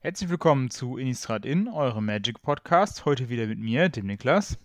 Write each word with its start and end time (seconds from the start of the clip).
Herzlich 0.00 0.30
willkommen 0.30 0.70
zu 0.70 0.96
Innistrad 0.96 1.44
In, 1.44 1.66
eurem 1.66 2.06
Magic 2.06 2.40
Podcast. 2.40 3.04
Heute 3.04 3.30
wieder 3.30 3.48
mit 3.48 3.58
mir, 3.58 3.88
dem 3.88 4.06
Niklas. 4.06 4.56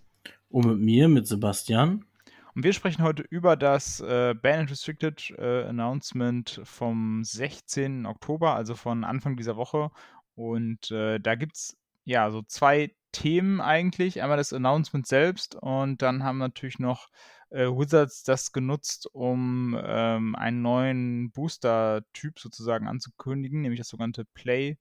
Und 0.48 0.68
mit 0.68 0.78
mir, 0.78 1.08
mit 1.08 1.26
Sebastian. 1.26 2.06
Und 2.54 2.64
wir 2.64 2.72
sprechen 2.72 3.02
heute 3.04 3.24
über 3.24 3.56
das 3.56 4.00
äh, 4.00 4.36
Ban 4.40 4.60
and 4.60 4.70
Restricted 4.70 5.34
äh, 5.40 5.64
Announcement 5.64 6.62
vom 6.64 7.24
16. 7.24 8.06
Oktober, 8.06 8.54
also 8.54 8.76
von 8.76 9.04
Anfang 9.04 9.36
dieser 9.36 9.58
Woche. 9.58 9.90
Und 10.36 10.92
äh, 10.92 11.20
da 11.20 11.34
gibt 11.34 11.56
es 11.56 11.78
ja 12.06 12.30
so 12.30 12.44
zwei 12.44 12.94
Themen 13.12 13.60
eigentlich. 13.60 14.22
Einmal 14.22 14.38
das 14.38 14.54
Announcement 14.54 15.08
selbst 15.08 15.56
und 15.56 16.04
dann 16.04 16.24
haben 16.24 16.38
natürlich 16.38 16.78
noch 16.78 17.10
äh, 17.50 17.66
Wizards 17.66 18.22
das 18.22 18.52
genutzt, 18.52 19.10
um 19.12 19.76
ähm, 19.84 20.36
einen 20.36 20.62
neuen 20.62 21.32
Booster-Typ 21.32 22.38
sozusagen 22.38 22.88
anzukündigen, 22.88 23.62
nämlich 23.62 23.80
das 23.80 23.90
sogenannte 23.90 24.26
Play 24.26 24.78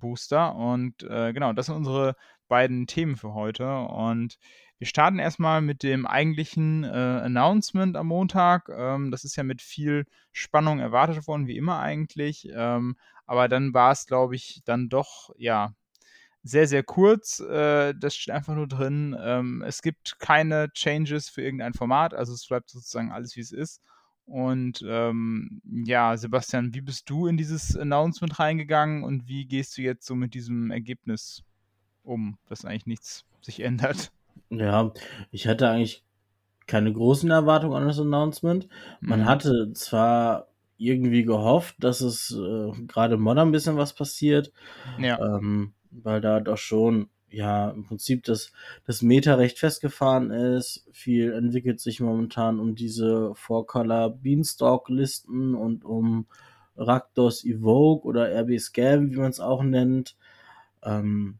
Booster. 0.00 0.56
Und 0.56 1.02
äh, 1.04 1.32
genau, 1.32 1.52
das 1.52 1.66
sind 1.66 1.76
unsere 1.76 2.16
beiden 2.48 2.86
Themen 2.86 3.16
für 3.16 3.34
heute. 3.34 3.66
Und 3.78 4.38
wir 4.78 4.86
starten 4.86 5.18
erstmal 5.18 5.60
mit 5.60 5.82
dem 5.82 6.06
eigentlichen 6.06 6.84
äh, 6.84 6.88
Announcement 6.88 7.96
am 7.96 8.08
Montag. 8.08 8.68
Ähm, 8.70 9.10
das 9.10 9.24
ist 9.24 9.36
ja 9.36 9.44
mit 9.44 9.62
viel 9.62 10.06
Spannung 10.32 10.80
erwartet 10.80 11.26
worden, 11.28 11.46
wie 11.46 11.56
immer 11.56 11.78
eigentlich. 11.78 12.48
Ähm, 12.52 12.96
aber 13.26 13.48
dann 13.48 13.72
war 13.72 13.92
es, 13.92 14.06
glaube 14.06 14.34
ich, 14.34 14.62
dann 14.64 14.88
doch, 14.88 15.30
ja, 15.36 15.74
sehr, 16.42 16.66
sehr 16.66 16.82
kurz. 16.82 17.40
Äh, 17.40 17.94
das 17.94 18.16
steht 18.16 18.34
einfach 18.34 18.54
nur 18.54 18.66
drin. 18.66 19.16
Ähm, 19.20 19.62
es 19.62 19.82
gibt 19.82 20.18
keine 20.18 20.72
Changes 20.72 21.28
für 21.28 21.42
irgendein 21.42 21.74
Format, 21.74 22.14
also 22.14 22.32
es 22.32 22.46
bleibt 22.46 22.70
sozusagen 22.70 23.12
alles, 23.12 23.36
wie 23.36 23.40
es 23.40 23.52
ist. 23.52 23.82
Und 24.30 24.84
ähm, 24.86 25.60
ja, 25.84 26.16
Sebastian, 26.16 26.72
wie 26.72 26.80
bist 26.80 27.10
du 27.10 27.26
in 27.26 27.36
dieses 27.36 27.76
Announcement 27.76 28.38
reingegangen 28.38 29.02
und 29.02 29.26
wie 29.26 29.44
gehst 29.44 29.76
du 29.76 29.82
jetzt 29.82 30.06
so 30.06 30.14
mit 30.14 30.34
diesem 30.34 30.70
Ergebnis 30.70 31.42
um, 32.04 32.38
dass 32.48 32.64
eigentlich 32.64 32.86
nichts 32.86 33.24
sich 33.42 33.58
ändert? 33.60 34.12
Ja, 34.50 34.92
ich 35.32 35.48
hatte 35.48 35.68
eigentlich 35.68 36.04
keine 36.68 36.92
großen 36.92 37.28
Erwartungen 37.28 37.74
an 37.74 37.88
das 37.88 37.98
Announcement. 37.98 38.68
Man 39.00 39.22
mhm. 39.22 39.24
hatte 39.24 39.72
zwar 39.72 40.46
irgendwie 40.76 41.24
gehofft, 41.24 41.74
dass 41.80 42.00
es 42.00 42.30
äh, 42.30 42.70
gerade 42.86 43.16
modern 43.16 43.48
ein 43.48 43.52
bisschen 43.52 43.76
was 43.76 43.94
passiert. 43.94 44.52
Ja. 45.00 45.18
Ähm, 45.18 45.72
weil 45.90 46.20
da 46.20 46.38
doch 46.38 46.56
schon 46.56 47.08
ja 47.30 47.70
im 47.70 47.84
Prinzip 47.84 48.24
das, 48.24 48.52
das 48.86 49.02
Meta 49.02 49.34
recht 49.34 49.58
festgefahren 49.58 50.30
ist. 50.30 50.86
Viel 50.92 51.32
entwickelt 51.32 51.80
sich 51.80 52.00
momentan 52.00 52.60
um 52.60 52.74
diese 52.74 53.34
Four-Color 53.34 54.10
Beanstalk-Listen 54.10 55.54
und 55.54 55.84
um 55.84 56.26
Rakdos 56.76 57.44
Evoke 57.44 58.06
oder 58.06 58.28
RB 58.42 58.58
Scam, 58.58 59.10
wie 59.10 59.16
man 59.16 59.30
es 59.30 59.40
auch 59.40 59.62
nennt. 59.62 60.16
Ähm, 60.82 61.38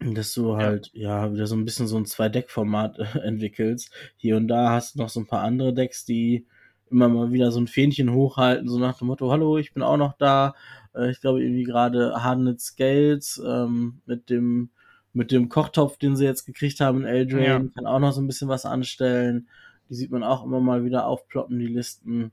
dass 0.00 0.32
du 0.32 0.56
halt 0.56 0.90
ja. 0.94 1.26
ja 1.26 1.32
wieder 1.32 1.46
so 1.46 1.54
ein 1.54 1.64
bisschen 1.64 1.86
so 1.86 1.96
ein 1.98 2.06
Zwei-Deck-Format 2.06 2.98
entwickelst. 3.22 3.90
Hier 4.16 4.36
und 4.36 4.48
da 4.48 4.70
hast 4.70 4.94
du 4.94 5.00
noch 5.00 5.08
so 5.08 5.20
ein 5.20 5.26
paar 5.26 5.42
andere 5.42 5.74
Decks, 5.74 6.04
die 6.04 6.46
immer 6.90 7.08
mal 7.08 7.32
wieder 7.32 7.52
so 7.52 7.60
ein 7.60 7.68
Fähnchen 7.68 8.12
hochhalten, 8.12 8.68
so 8.68 8.78
nach 8.78 8.98
dem 8.98 9.06
Motto, 9.06 9.30
hallo, 9.30 9.58
ich 9.58 9.72
bin 9.72 9.82
auch 9.82 9.96
noch 9.96 10.14
da. 10.18 10.54
Äh, 10.94 11.10
ich 11.10 11.20
glaube 11.20 11.42
irgendwie 11.42 11.64
gerade 11.64 12.22
Hardened 12.22 12.60
Scales 12.60 13.40
ähm, 13.46 14.00
mit 14.06 14.30
dem 14.30 14.70
mit 15.12 15.32
dem 15.32 15.48
Kochtopf, 15.48 15.96
den 15.98 16.16
sie 16.16 16.24
jetzt 16.24 16.44
gekriegt 16.46 16.80
haben 16.80 17.00
in 17.00 17.06
Eldraine, 17.06 17.64
ja. 17.64 17.70
kann 17.74 17.86
auch 17.86 17.98
noch 17.98 18.12
so 18.12 18.20
ein 18.20 18.26
bisschen 18.26 18.48
was 18.48 18.64
anstellen. 18.64 19.48
Die 19.88 19.94
sieht 19.94 20.10
man 20.10 20.22
auch 20.22 20.44
immer 20.44 20.60
mal 20.60 20.84
wieder 20.84 21.06
aufploppen, 21.06 21.58
die 21.58 21.66
Listen. 21.66 22.32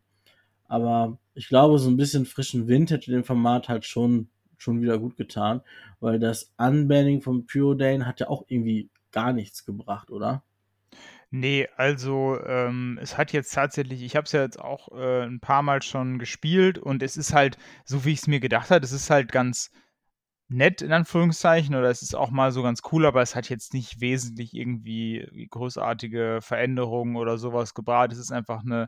Aber 0.67 1.17
ich 1.33 1.47
glaube, 1.47 1.79
so 1.79 1.89
ein 1.89 1.97
bisschen 1.97 2.25
frischen 2.25 2.67
Wind 2.67 2.91
hätte 2.91 3.11
dem 3.11 3.23
Format 3.23 3.69
halt 3.69 3.85
schon, 3.85 4.29
schon 4.57 4.81
wieder 4.81 4.99
gut 4.99 5.17
getan, 5.17 5.61
weil 5.99 6.19
das 6.19 6.51
Unbanning 6.57 7.21
von 7.21 7.47
Pure 7.47 8.05
hat 8.05 8.19
ja 8.19 8.29
auch 8.29 8.45
irgendwie 8.47 8.89
gar 9.11 9.33
nichts 9.33 9.65
gebracht, 9.65 10.11
oder? 10.11 10.43
Nee, 11.29 11.67
also 11.75 12.39
ähm, 12.45 12.97
es 13.01 13.17
hat 13.17 13.33
jetzt 13.33 13.53
tatsächlich, 13.53 14.01
ich 14.01 14.15
habe 14.15 14.25
es 14.25 14.31
ja 14.31 14.41
jetzt 14.41 14.59
auch 14.59 14.89
äh, 14.97 15.23
ein 15.25 15.41
paar 15.41 15.61
Mal 15.61 15.81
schon 15.81 16.19
gespielt 16.19 16.77
und 16.77 17.03
es 17.03 17.17
ist 17.17 17.33
halt, 17.33 17.57
so 17.83 18.05
wie 18.05 18.13
ich 18.13 18.19
es 18.19 18.27
mir 18.27 18.39
gedacht 18.39 18.69
habe, 18.71 18.85
es 18.85 18.93
ist 18.93 19.09
halt 19.09 19.31
ganz 19.31 19.71
nett 20.49 20.81
in 20.81 20.93
Anführungszeichen 20.93 21.75
oder 21.75 21.89
es 21.89 22.01
ist 22.01 22.15
auch 22.15 22.31
mal 22.31 22.51
so 22.51 22.63
ganz 22.63 22.81
cool, 22.91 23.05
aber 23.05 23.21
es 23.21 23.35
hat 23.35 23.49
jetzt 23.49 23.73
nicht 23.73 23.99
wesentlich 23.99 24.53
irgendwie 24.53 25.47
großartige 25.49 26.39
Veränderungen 26.41 27.17
oder 27.17 27.37
sowas 27.37 27.73
gebracht. 27.73 28.11
Es 28.11 28.17
ist 28.17 28.31
einfach 28.31 28.63
eine, 28.63 28.87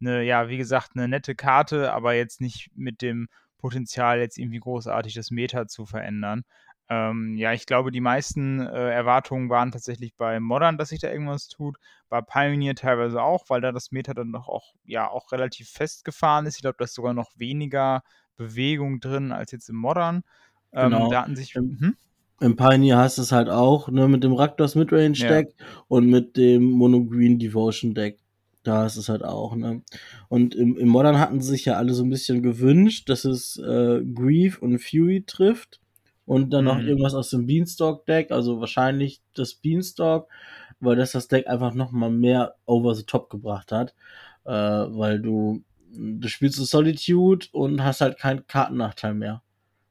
eine, 0.00 0.22
ja, 0.22 0.48
wie 0.48 0.56
gesagt, 0.58 0.92
eine 0.94 1.08
nette 1.08 1.34
Karte, 1.34 1.92
aber 1.92 2.14
jetzt 2.14 2.40
nicht 2.40 2.70
mit 2.74 3.02
dem 3.02 3.28
Potenzial, 3.58 4.20
jetzt 4.20 4.38
irgendwie 4.38 4.60
großartig 4.60 5.14
das 5.14 5.30
Meta 5.30 5.66
zu 5.66 5.84
verändern. 5.84 6.44
Ähm, 6.88 7.36
ja, 7.36 7.52
ich 7.52 7.66
glaube, 7.66 7.92
die 7.92 8.00
meisten 8.00 8.60
äh, 8.60 8.90
Erwartungen 8.90 9.48
waren 9.48 9.70
tatsächlich 9.70 10.16
bei 10.16 10.40
Modern, 10.40 10.76
dass 10.76 10.88
sich 10.88 10.98
da 11.00 11.08
irgendwas 11.10 11.48
tut. 11.48 11.78
Bei 12.08 12.20
Pioneer 12.20 12.74
teilweise 12.74 13.22
auch, 13.22 13.44
weil 13.48 13.60
da 13.60 13.70
das 13.70 13.92
Meta 13.92 14.12
dann 14.12 14.32
doch 14.32 14.48
auch, 14.48 14.74
ja, 14.84 15.08
auch 15.08 15.30
relativ 15.30 15.70
festgefahren 15.70 16.46
ist. 16.46 16.56
Ich 16.56 16.62
glaube, 16.62 16.76
da 16.78 16.84
ist 16.84 16.94
sogar 16.94 17.14
noch 17.14 17.30
weniger 17.36 18.02
Bewegung 18.36 19.00
drin 19.00 19.30
als 19.30 19.52
jetzt 19.52 19.68
im 19.68 19.76
Modern. 19.76 20.22
Ähm, 20.72 20.90
genau. 20.90 21.10
Da 21.10 21.22
hatten 21.22 21.36
sich. 21.36 21.54
Im, 21.54 21.78
hm? 21.80 21.96
Im 22.40 22.56
Pioneer 22.56 22.98
heißt 22.98 23.18
es 23.18 23.32
halt 23.32 23.50
auch, 23.50 23.90
ne, 23.90 24.08
mit 24.08 24.24
dem 24.24 24.32
Raktos 24.32 24.74
Midrange 24.74 25.12
Deck 25.12 25.54
ja. 25.58 25.66
und 25.88 26.06
mit 26.06 26.38
dem 26.38 26.70
Mono 26.70 27.04
Green 27.04 27.38
Devotion 27.38 27.92
Deck. 27.92 28.18
Da 28.62 28.86
ist 28.86 28.96
es 28.96 29.08
halt 29.08 29.24
auch, 29.24 29.56
ne? 29.56 29.82
Und 30.28 30.54
im, 30.54 30.76
im 30.76 30.88
Modern 30.88 31.18
hatten 31.18 31.40
sie 31.40 31.50
sich 31.50 31.64
ja 31.66 31.74
alle 31.74 31.92
so 31.92 32.02
ein 32.02 32.10
bisschen 32.10 32.42
gewünscht, 32.42 33.08
dass 33.08 33.24
es 33.24 33.58
äh, 33.58 34.02
Grief 34.04 34.60
und 34.60 34.78
Fury 34.78 35.24
trifft 35.26 35.80
und 36.26 36.50
dann 36.50 36.64
mhm. 36.64 36.70
noch 36.70 36.78
irgendwas 36.78 37.14
aus 37.14 37.30
dem 37.30 37.46
Beanstalk-Deck, 37.46 38.30
also 38.30 38.60
wahrscheinlich 38.60 39.20
das 39.34 39.54
Beanstalk, 39.54 40.28
weil 40.78 40.96
das 40.96 41.12
das 41.12 41.28
Deck 41.28 41.46
einfach 41.46 41.74
noch 41.74 41.90
mal 41.90 42.10
mehr 42.10 42.54
over 42.66 42.94
the 42.94 43.04
top 43.04 43.30
gebracht 43.30 43.72
hat, 43.72 43.94
äh, 44.44 44.52
weil 44.52 45.20
du 45.20 45.62
du 45.92 46.28
spielst 46.28 46.56
so 46.56 46.64
Solitude 46.64 47.46
und 47.52 47.82
hast 47.82 48.00
halt 48.00 48.18
keinen 48.18 48.46
Kartennachteil 48.46 49.14
mehr, 49.14 49.42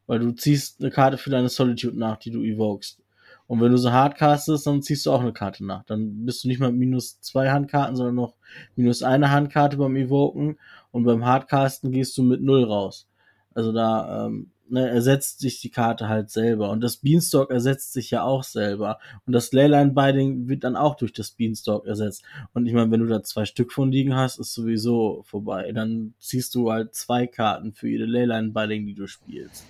weil 0.09 0.17
du 0.17 0.31
ziehst 0.31 0.81
eine 0.81 0.89
Karte 0.89 1.19
für 1.19 1.29
deine 1.29 1.49
Solitude 1.49 1.95
nach, 1.99 2.17
die 2.17 2.31
du 2.31 2.41
evokest. 2.41 2.97
Und 3.45 3.61
wenn 3.61 3.71
du 3.71 3.77
so 3.77 3.91
hardcastest, 3.91 4.65
dann 4.65 4.81
ziehst 4.81 5.05
du 5.05 5.11
auch 5.11 5.21
eine 5.21 5.33
Karte 5.33 5.63
nach. 5.63 5.83
Dann 5.83 6.25
bist 6.25 6.43
du 6.43 6.47
nicht 6.47 6.59
mal 6.59 6.71
minus 6.71 7.21
zwei 7.21 7.51
Handkarten, 7.51 7.95
sondern 7.95 8.15
noch 8.15 8.33
minus 8.75 9.03
eine 9.03 9.29
Handkarte 9.29 9.77
beim 9.77 9.95
Evoken. 9.95 10.57
Und 10.89 11.03
beim 11.03 11.25
Hardcasten 11.25 11.91
gehst 11.91 12.17
du 12.17 12.23
mit 12.23 12.41
null 12.41 12.63
raus. 12.63 13.07
Also 13.53 13.71
da 13.71 14.25
ähm, 14.25 14.49
ne, 14.67 14.89
ersetzt 14.89 15.41
sich 15.41 15.61
die 15.61 15.69
Karte 15.69 16.09
halt 16.09 16.31
selber. 16.31 16.71
Und 16.71 16.81
das 16.81 16.97
Beanstalk 16.97 17.51
ersetzt 17.51 17.93
sich 17.93 18.09
ja 18.09 18.23
auch 18.23 18.43
selber. 18.43 18.97
Und 19.27 19.33
das 19.33 19.51
Leyline 19.51 19.91
Binding 19.91 20.49
wird 20.49 20.63
dann 20.63 20.75
auch 20.75 20.95
durch 20.95 21.13
das 21.13 21.29
Beanstalk 21.29 21.85
ersetzt. 21.85 22.23
Und 22.53 22.65
ich 22.65 22.73
meine, 22.73 22.89
wenn 22.89 23.01
du 23.01 23.05
da 23.05 23.21
zwei 23.21 23.45
Stück 23.45 23.71
von 23.71 23.91
liegen 23.91 24.15
hast, 24.15 24.39
ist 24.39 24.55
sowieso 24.55 25.21
vorbei. 25.27 25.71
Dann 25.71 26.15
ziehst 26.19 26.55
du 26.55 26.71
halt 26.71 26.95
zwei 26.95 27.27
Karten 27.27 27.73
für 27.73 27.87
jede 27.87 28.05
Leyline 28.05 28.53
Binding, 28.53 28.87
die 28.87 28.95
du 28.95 29.05
spielst. 29.05 29.65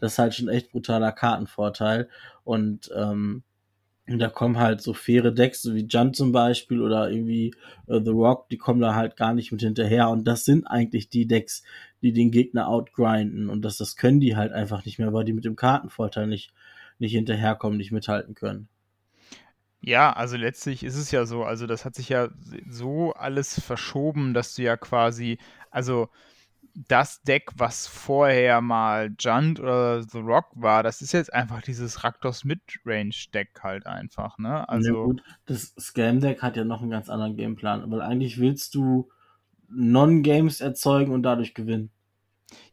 Das 0.00 0.12
ist 0.12 0.18
halt 0.18 0.34
schon 0.34 0.48
echt 0.48 0.70
brutaler 0.70 1.12
Kartenvorteil. 1.12 2.08
Und 2.44 2.90
ähm, 2.94 3.42
da 4.06 4.28
kommen 4.28 4.58
halt 4.58 4.82
so 4.82 4.92
faire 4.92 5.32
Decks, 5.32 5.62
so 5.62 5.74
wie 5.74 5.86
Junt 5.86 6.14
zum 6.14 6.32
Beispiel 6.32 6.82
oder 6.82 7.10
irgendwie 7.10 7.54
uh, 7.88 8.00
The 8.04 8.10
Rock, 8.10 8.48
die 8.50 8.58
kommen 8.58 8.80
da 8.80 8.94
halt 8.94 9.16
gar 9.16 9.32
nicht 9.32 9.50
mit 9.50 9.62
hinterher. 9.62 10.10
Und 10.10 10.24
das 10.24 10.44
sind 10.44 10.66
eigentlich 10.66 11.08
die 11.08 11.26
Decks, 11.26 11.62
die 12.02 12.12
den 12.12 12.30
Gegner 12.30 12.68
outgrinden. 12.68 13.48
Und 13.48 13.62
das, 13.62 13.78
das 13.78 13.96
können 13.96 14.20
die 14.20 14.36
halt 14.36 14.52
einfach 14.52 14.84
nicht 14.84 14.98
mehr, 14.98 15.12
weil 15.12 15.24
die 15.24 15.32
mit 15.32 15.44
dem 15.44 15.56
Kartenvorteil 15.56 16.26
nicht, 16.26 16.52
nicht 16.98 17.12
hinterherkommen, 17.12 17.78
nicht 17.78 17.92
mithalten 17.92 18.34
können. 18.34 18.68
Ja, 19.80 20.12
also 20.14 20.36
letztlich 20.38 20.82
ist 20.82 20.96
es 20.96 21.10
ja 21.10 21.26
so, 21.26 21.44
also 21.44 21.66
das 21.66 21.84
hat 21.84 21.94
sich 21.94 22.08
ja 22.08 22.28
so 22.70 23.12
alles 23.12 23.60
verschoben, 23.60 24.32
dass 24.32 24.54
du 24.54 24.62
ja 24.62 24.78
quasi, 24.78 25.36
also 25.70 26.08
das 26.74 27.22
Deck, 27.22 27.50
was 27.56 27.86
vorher 27.86 28.60
mal 28.60 29.14
Junt 29.18 29.60
oder 29.60 30.02
The 30.02 30.18
Rock 30.18 30.46
war, 30.54 30.82
das 30.82 31.02
ist 31.02 31.12
jetzt 31.12 31.32
einfach 31.32 31.62
dieses 31.62 32.02
Raktos 32.02 32.44
Midrange-Deck 32.44 33.60
halt 33.62 33.86
einfach, 33.86 34.38
ne? 34.38 34.68
Also 34.68 34.88
ja, 34.88 35.04
gut, 35.04 35.22
das 35.46 35.74
Scam-Deck 35.78 36.42
hat 36.42 36.56
ja 36.56 36.64
noch 36.64 36.82
einen 36.82 36.90
ganz 36.90 37.08
anderen 37.08 37.36
Gameplan, 37.36 37.90
weil 37.90 38.02
eigentlich 38.02 38.38
willst 38.38 38.74
du 38.74 39.08
Non-Games 39.68 40.60
erzeugen 40.60 41.12
und 41.12 41.22
dadurch 41.22 41.54
gewinnen. 41.54 41.90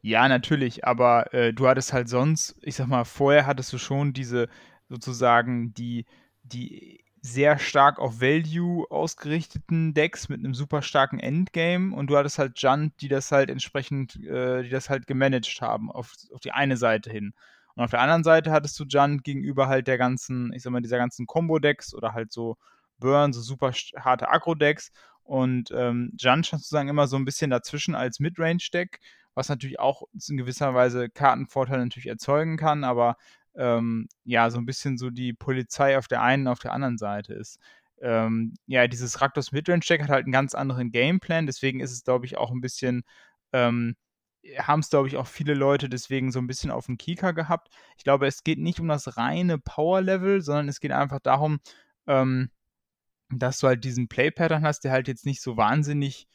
Ja, 0.01 0.27
natürlich, 0.27 0.85
aber 0.85 1.33
äh, 1.33 1.53
du 1.53 1.67
hattest 1.67 1.93
halt 1.93 2.09
sonst, 2.09 2.55
ich 2.61 2.75
sag 2.75 2.87
mal, 2.87 3.05
vorher 3.05 3.45
hattest 3.45 3.71
du 3.71 3.77
schon 3.77 4.13
diese 4.13 4.49
sozusagen 4.89 5.73
die, 5.73 6.05
die 6.43 7.03
sehr 7.21 7.59
stark 7.59 7.99
auf 7.99 8.19
Value 8.19 8.85
ausgerichteten 8.89 9.93
Decks 9.93 10.27
mit 10.27 10.39
einem 10.39 10.55
super 10.55 10.81
starken 10.81 11.19
Endgame 11.19 11.95
und 11.95 12.07
du 12.07 12.17
hattest 12.17 12.39
halt 12.39 12.59
Junt, 12.59 12.99
die 12.99 13.09
das 13.09 13.31
halt 13.31 13.51
entsprechend, 13.51 14.15
äh, 14.25 14.63
die 14.63 14.69
das 14.69 14.89
halt 14.89 15.05
gemanagt 15.05 15.61
haben 15.61 15.91
auf, 15.91 16.15
auf 16.33 16.39
die 16.39 16.51
eine 16.51 16.77
Seite 16.77 17.11
hin. 17.11 17.33
Und 17.75 17.83
auf 17.83 17.91
der 17.91 18.01
anderen 18.01 18.23
Seite 18.23 18.51
hattest 18.51 18.79
du 18.79 18.85
Junt 18.85 19.23
gegenüber 19.23 19.67
halt 19.67 19.87
der 19.87 19.99
ganzen, 19.99 20.51
ich 20.53 20.63
sag 20.63 20.71
mal, 20.71 20.81
dieser 20.81 20.97
ganzen 20.97 21.27
Combo-Decks 21.27 21.93
oder 21.93 22.13
halt 22.13 22.31
so 22.33 22.57
Burn, 22.97 23.33
so 23.33 23.41
super 23.41 23.71
harte 23.97 24.29
Agro-Decks. 24.29 24.91
Und 25.23 25.71
ähm, 25.71 26.11
Junt 26.19 26.47
stand 26.47 26.63
sozusagen 26.63 26.89
immer 26.89 27.07
so 27.07 27.17
ein 27.17 27.25
bisschen 27.25 27.51
dazwischen 27.51 27.93
als 27.95 28.19
Midrange-Deck, 28.19 28.99
was 29.35 29.47
natürlich 29.47 29.79
auch 29.79 30.03
in 30.27 30.37
gewisser 30.37 30.73
Weise 30.73 31.09
Kartenvorteile 31.09 31.83
natürlich 31.83 32.07
erzeugen 32.07 32.57
kann, 32.57 32.83
aber 32.83 33.15
ähm, 33.55 34.07
ja, 34.23 34.49
so 34.49 34.57
ein 34.57 34.65
bisschen 34.65 34.97
so 34.97 35.09
die 35.09 35.33
Polizei 35.33 35.97
auf 35.97 36.07
der 36.07 36.21
einen, 36.21 36.47
auf 36.47 36.59
der 36.59 36.73
anderen 36.73 36.97
Seite 36.97 37.33
ist. 37.33 37.59
Ähm, 38.01 38.55
ja, 38.65 38.87
dieses 38.87 39.21
Raktos 39.21 39.51
Midrange 39.51 39.81
Deck 39.87 40.01
hat 40.01 40.09
halt 40.09 40.25
einen 40.25 40.31
ganz 40.31 40.55
anderen 40.55 40.91
Gameplan, 40.91 41.45
deswegen 41.45 41.79
ist 41.81 41.91
es, 41.91 42.03
glaube 42.03 42.25
ich, 42.25 42.37
auch 42.37 42.51
ein 42.51 42.61
bisschen, 42.61 43.03
ähm, 43.53 43.95
haben 44.57 44.79
es, 44.79 44.89
glaube 44.89 45.07
ich, 45.07 45.17
auch 45.17 45.27
viele 45.27 45.53
Leute 45.53 45.87
deswegen 45.87 46.31
so 46.31 46.39
ein 46.39 46.47
bisschen 46.47 46.71
auf 46.71 46.87
den 46.87 46.97
Kika 46.97 47.31
gehabt. 47.31 47.69
Ich 47.97 48.03
glaube, 48.03 48.25
es 48.25 48.43
geht 48.43 48.59
nicht 48.59 48.79
um 48.79 48.87
das 48.87 49.17
reine 49.17 49.59
Power-Level, 49.59 50.41
sondern 50.41 50.67
es 50.67 50.79
geht 50.79 50.91
einfach 50.91 51.19
darum, 51.19 51.59
ähm, 52.07 52.49
dass 53.29 53.59
du 53.59 53.67
halt 53.67 53.83
diesen 53.83 54.07
Play-Pattern 54.07 54.63
hast, 54.63 54.81
der 54.83 54.91
halt 54.91 55.07
jetzt 55.07 55.25
nicht 55.25 55.41
so 55.41 55.57
wahnsinnig 55.57 56.27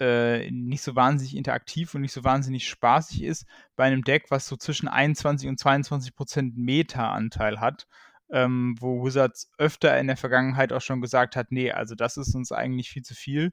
äh, 0.00 0.50
nicht 0.50 0.82
so 0.82 0.96
wahnsinnig 0.96 1.36
interaktiv 1.36 1.94
und 1.94 2.00
nicht 2.00 2.12
so 2.12 2.24
wahnsinnig 2.24 2.68
spaßig 2.68 3.22
ist 3.22 3.46
bei 3.76 3.84
einem 3.84 4.02
Deck, 4.02 4.26
was 4.30 4.46
so 4.46 4.56
zwischen 4.56 4.88
21 4.88 5.48
und 5.48 5.58
22 5.58 6.14
Prozent 6.14 6.56
Meta-Anteil 6.56 7.60
hat, 7.60 7.86
ähm, 8.30 8.76
wo 8.80 9.04
Wizards 9.04 9.50
öfter 9.58 9.98
in 9.98 10.08
der 10.08 10.16
Vergangenheit 10.16 10.72
auch 10.72 10.80
schon 10.80 11.00
gesagt 11.00 11.36
hat, 11.36 11.52
nee, 11.52 11.70
also 11.70 11.94
das 11.94 12.16
ist 12.16 12.34
uns 12.34 12.52
eigentlich 12.52 12.90
viel 12.90 13.02
zu 13.02 13.14
viel. 13.14 13.52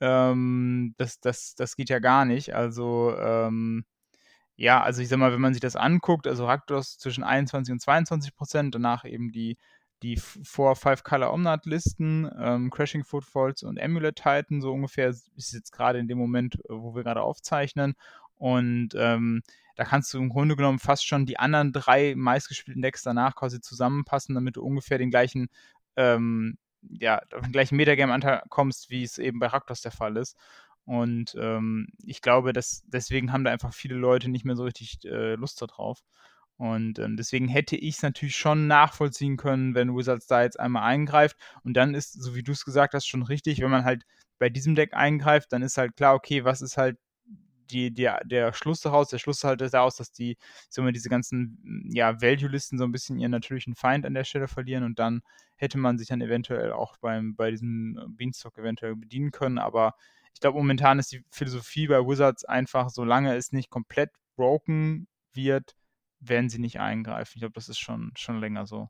Ähm, 0.00 0.94
das, 0.98 1.20
das, 1.20 1.54
das 1.56 1.76
geht 1.76 1.90
ja 1.90 1.98
gar 1.98 2.24
nicht. 2.24 2.54
Also 2.54 3.16
ähm, 3.18 3.84
ja, 4.56 4.82
also 4.82 5.02
ich 5.02 5.08
sag 5.08 5.18
mal, 5.18 5.32
wenn 5.32 5.40
man 5.40 5.54
sich 5.54 5.62
das 5.62 5.76
anguckt, 5.76 6.26
also 6.26 6.46
Raktos 6.46 6.98
zwischen 6.98 7.24
21 7.24 7.72
und 7.72 7.80
22 7.80 8.34
Prozent, 8.34 8.74
danach 8.74 9.04
eben 9.04 9.32
die 9.32 9.58
die 10.02 10.16
Four 10.16 10.76
Five 10.76 11.04
Color 11.04 11.32
Omnat 11.32 11.66
Listen, 11.66 12.30
ähm, 12.38 12.70
Crashing 12.70 13.04
Footfalls 13.04 13.62
und 13.62 13.80
Amulet 13.80 14.16
Titan, 14.16 14.60
so 14.60 14.72
ungefähr 14.72 15.08
ist 15.08 15.52
jetzt 15.52 15.72
gerade 15.72 15.98
in 15.98 16.08
dem 16.08 16.18
Moment, 16.18 16.56
äh, 16.56 16.68
wo 16.70 16.94
wir 16.94 17.02
gerade 17.02 17.22
aufzeichnen. 17.22 17.94
Und 18.36 18.90
ähm, 18.94 19.42
da 19.76 19.84
kannst 19.84 20.12
du 20.14 20.18
im 20.18 20.30
Grunde 20.30 20.56
genommen 20.56 20.78
fast 20.78 21.06
schon 21.06 21.26
die 21.26 21.38
anderen 21.38 21.72
drei 21.72 22.14
meistgespielten 22.16 22.82
Decks 22.82 23.02
danach 23.02 23.34
quasi 23.34 23.60
zusammenpassen, 23.60 24.34
damit 24.34 24.56
du 24.56 24.62
ungefähr 24.62 24.98
den 24.98 25.10
gleichen, 25.10 25.48
ähm, 25.96 26.56
ja, 26.82 27.20
den 27.42 27.52
gleichen 27.52 27.76
Metagame-Anteil 27.76 28.42
kommst, 28.48 28.90
wie 28.90 29.02
es 29.02 29.18
eben 29.18 29.38
bei 29.38 29.46
Raktos 29.48 29.82
der 29.82 29.92
Fall 29.92 30.16
ist. 30.16 30.36
Und 30.86 31.36
ähm, 31.38 31.88
ich 32.02 32.22
glaube, 32.22 32.52
dass 32.52 32.82
deswegen 32.86 33.32
haben 33.32 33.44
da 33.44 33.50
einfach 33.50 33.74
viele 33.74 33.94
Leute 33.94 34.30
nicht 34.30 34.44
mehr 34.44 34.56
so 34.56 34.64
richtig 34.64 35.04
äh, 35.04 35.34
Lust 35.34 35.60
darauf. 35.60 36.02
Und 36.60 36.98
ähm, 36.98 37.16
deswegen 37.16 37.48
hätte 37.48 37.74
ich 37.74 37.96
es 37.96 38.02
natürlich 38.02 38.36
schon 38.36 38.66
nachvollziehen 38.66 39.38
können, 39.38 39.74
wenn 39.74 39.96
Wizards 39.96 40.26
da 40.26 40.42
jetzt 40.42 40.60
einmal 40.60 40.82
eingreift. 40.82 41.38
Und 41.64 41.72
dann 41.72 41.94
ist, 41.94 42.22
so 42.22 42.34
wie 42.34 42.42
du 42.42 42.52
es 42.52 42.66
gesagt 42.66 42.92
hast, 42.92 43.06
schon 43.06 43.22
richtig, 43.22 43.62
wenn 43.62 43.70
man 43.70 43.86
halt 43.86 44.04
bei 44.38 44.50
diesem 44.50 44.74
Deck 44.74 44.92
eingreift, 44.92 45.54
dann 45.54 45.62
ist 45.62 45.78
halt 45.78 45.96
klar, 45.96 46.14
okay, 46.14 46.44
was 46.44 46.60
ist 46.60 46.76
halt 46.76 46.98
die, 47.70 47.94
die, 47.94 48.10
der 48.26 48.52
Schluss 48.52 48.82
daraus? 48.82 49.08
Der 49.08 49.16
Schluss 49.16 49.42
halt 49.42 49.62
daraus, 49.72 49.96
dass 49.96 50.12
die, 50.12 50.36
sagen 50.68 50.86
wir, 50.86 50.92
diese 50.92 51.08
ganzen 51.08 51.88
ja, 51.94 52.20
Value-Listen 52.20 52.76
so 52.76 52.84
ein 52.84 52.92
bisschen 52.92 53.18
ihren 53.18 53.30
natürlichen 53.30 53.74
Feind 53.74 54.04
an 54.04 54.12
der 54.12 54.24
Stelle 54.24 54.46
verlieren 54.46 54.84
und 54.84 54.98
dann 54.98 55.22
hätte 55.56 55.78
man 55.78 55.96
sich 55.96 56.08
dann 56.08 56.20
eventuell 56.20 56.72
auch 56.72 56.98
beim, 56.98 57.36
bei 57.36 57.50
diesem 57.50 57.98
Beanstalk 58.18 58.58
eventuell 58.58 58.96
bedienen 58.96 59.30
können. 59.30 59.56
Aber 59.56 59.94
ich 60.34 60.40
glaube, 60.40 60.58
momentan 60.58 60.98
ist 60.98 61.12
die 61.12 61.24
Philosophie 61.30 61.86
bei 61.86 62.00
Wizards 62.00 62.44
einfach, 62.44 62.90
solange 62.90 63.34
es 63.34 63.50
nicht 63.50 63.70
komplett 63.70 64.10
broken 64.36 65.08
wird, 65.32 65.74
werden 66.20 66.48
sie 66.48 66.58
nicht 66.58 66.80
eingreifen. 66.80 67.32
Ich 67.34 67.40
glaube, 67.40 67.54
das 67.54 67.68
ist 67.68 67.78
schon, 67.78 68.12
schon 68.16 68.40
länger 68.40 68.66
so. 68.66 68.88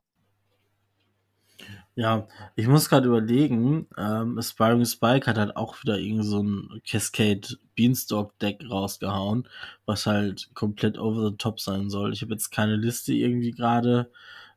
Ja, 1.95 2.27
ich 2.55 2.67
muss 2.67 2.89
gerade 2.89 3.07
überlegen, 3.07 3.87
ähm, 3.97 4.37
Aspiring 4.37 4.85
Spike 4.85 5.27
hat 5.27 5.37
halt 5.37 5.55
auch 5.55 5.81
wieder 5.83 5.99
irgend 5.99 6.25
so 6.25 6.41
ein 6.41 6.81
Cascade 6.87 7.47
Beanstalk 7.75 8.37
Deck 8.39 8.63
rausgehauen, 8.69 9.47
was 9.85 10.05
halt 10.05 10.49
komplett 10.55 10.97
over 10.97 11.29
the 11.29 11.37
top 11.37 11.59
sein 11.59 11.89
soll. 11.89 12.13
Ich 12.13 12.21
habe 12.21 12.31
jetzt 12.31 12.49
keine 12.49 12.77
Liste 12.77 13.13
irgendwie 13.13 13.51
gerade 13.51 14.11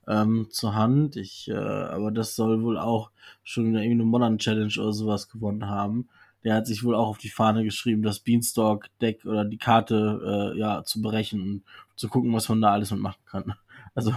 ähm, 0.06 0.48
zur 0.50 0.74
Hand, 0.74 1.16
ich, 1.16 1.48
äh, 1.48 1.54
aber 1.54 2.10
das 2.10 2.36
soll 2.36 2.62
wohl 2.62 2.78
auch 2.78 3.10
schon 3.42 3.74
irgendeine 3.74 4.04
Modern 4.04 4.38
Challenge 4.38 4.72
oder 4.78 4.92
sowas 4.92 5.28
gewonnen 5.28 5.68
haben 5.68 6.08
der 6.44 6.54
hat 6.54 6.66
sich 6.66 6.84
wohl 6.84 6.94
auch 6.94 7.08
auf 7.08 7.18
die 7.18 7.30
Fahne 7.30 7.64
geschrieben, 7.64 8.02
das 8.02 8.20
Beanstalk-Deck 8.20 9.24
oder 9.24 9.44
die 9.44 9.56
Karte 9.56 10.52
äh, 10.54 10.58
ja 10.58 10.84
zu 10.84 11.00
berechnen 11.00 11.64
zu 11.96 12.08
gucken, 12.08 12.32
was 12.32 12.48
man 12.48 12.60
da 12.60 12.72
alles 12.72 12.90
mitmachen 12.90 13.22
kann. 13.26 13.54
Also 13.96 14.12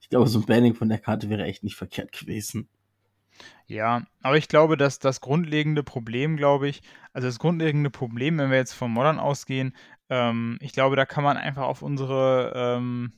ich 0.00 0.08
glaube, 0.08 0.28
so 0.28 0.38
ein 0.38 0.46
Banning 0.46 0.74
von 0.74 0.88
der 0.88 1.00
Karte 1.00 1.28
wäre 1.28 1.42
echt 1.42 1.64
nicht 1.64 1.74
verkehrt 1.74 2.12
gewesen. 2.12 2.68
Ja, 3.66 4.06
aber 4.22 4.36
ich 4.36 4.46
glaube, 4.46 4.76
dass 4.76 5.00
das 5.00 5.20
grundlegende 5.20 5.82
Problem, 5.82 6.36
glaube 6.36 6.68
ich, 6.68 6.80
also 7.12 7.26
das 7.26 7.40
grundlegende 7.40 7.90
Problem, 7.90 8.38
wenn 8.38 8.50
wir 8.50 8.56
jetzt 8.56 8.74
von 8.74 8.92
Modern 8.92 9.18
ausgehen, 9.18 9.74
ähm, 10.08 10.58
ich 10.60 10.72
glaube, 10.72 10.94
da 10.94 11.06
kann 11.06 11.24
man 11.24 11.36
einfach 11.36 11.64
auf 11.64 11.82
unsere 11.82 12.52
ähm, 12.54 13.14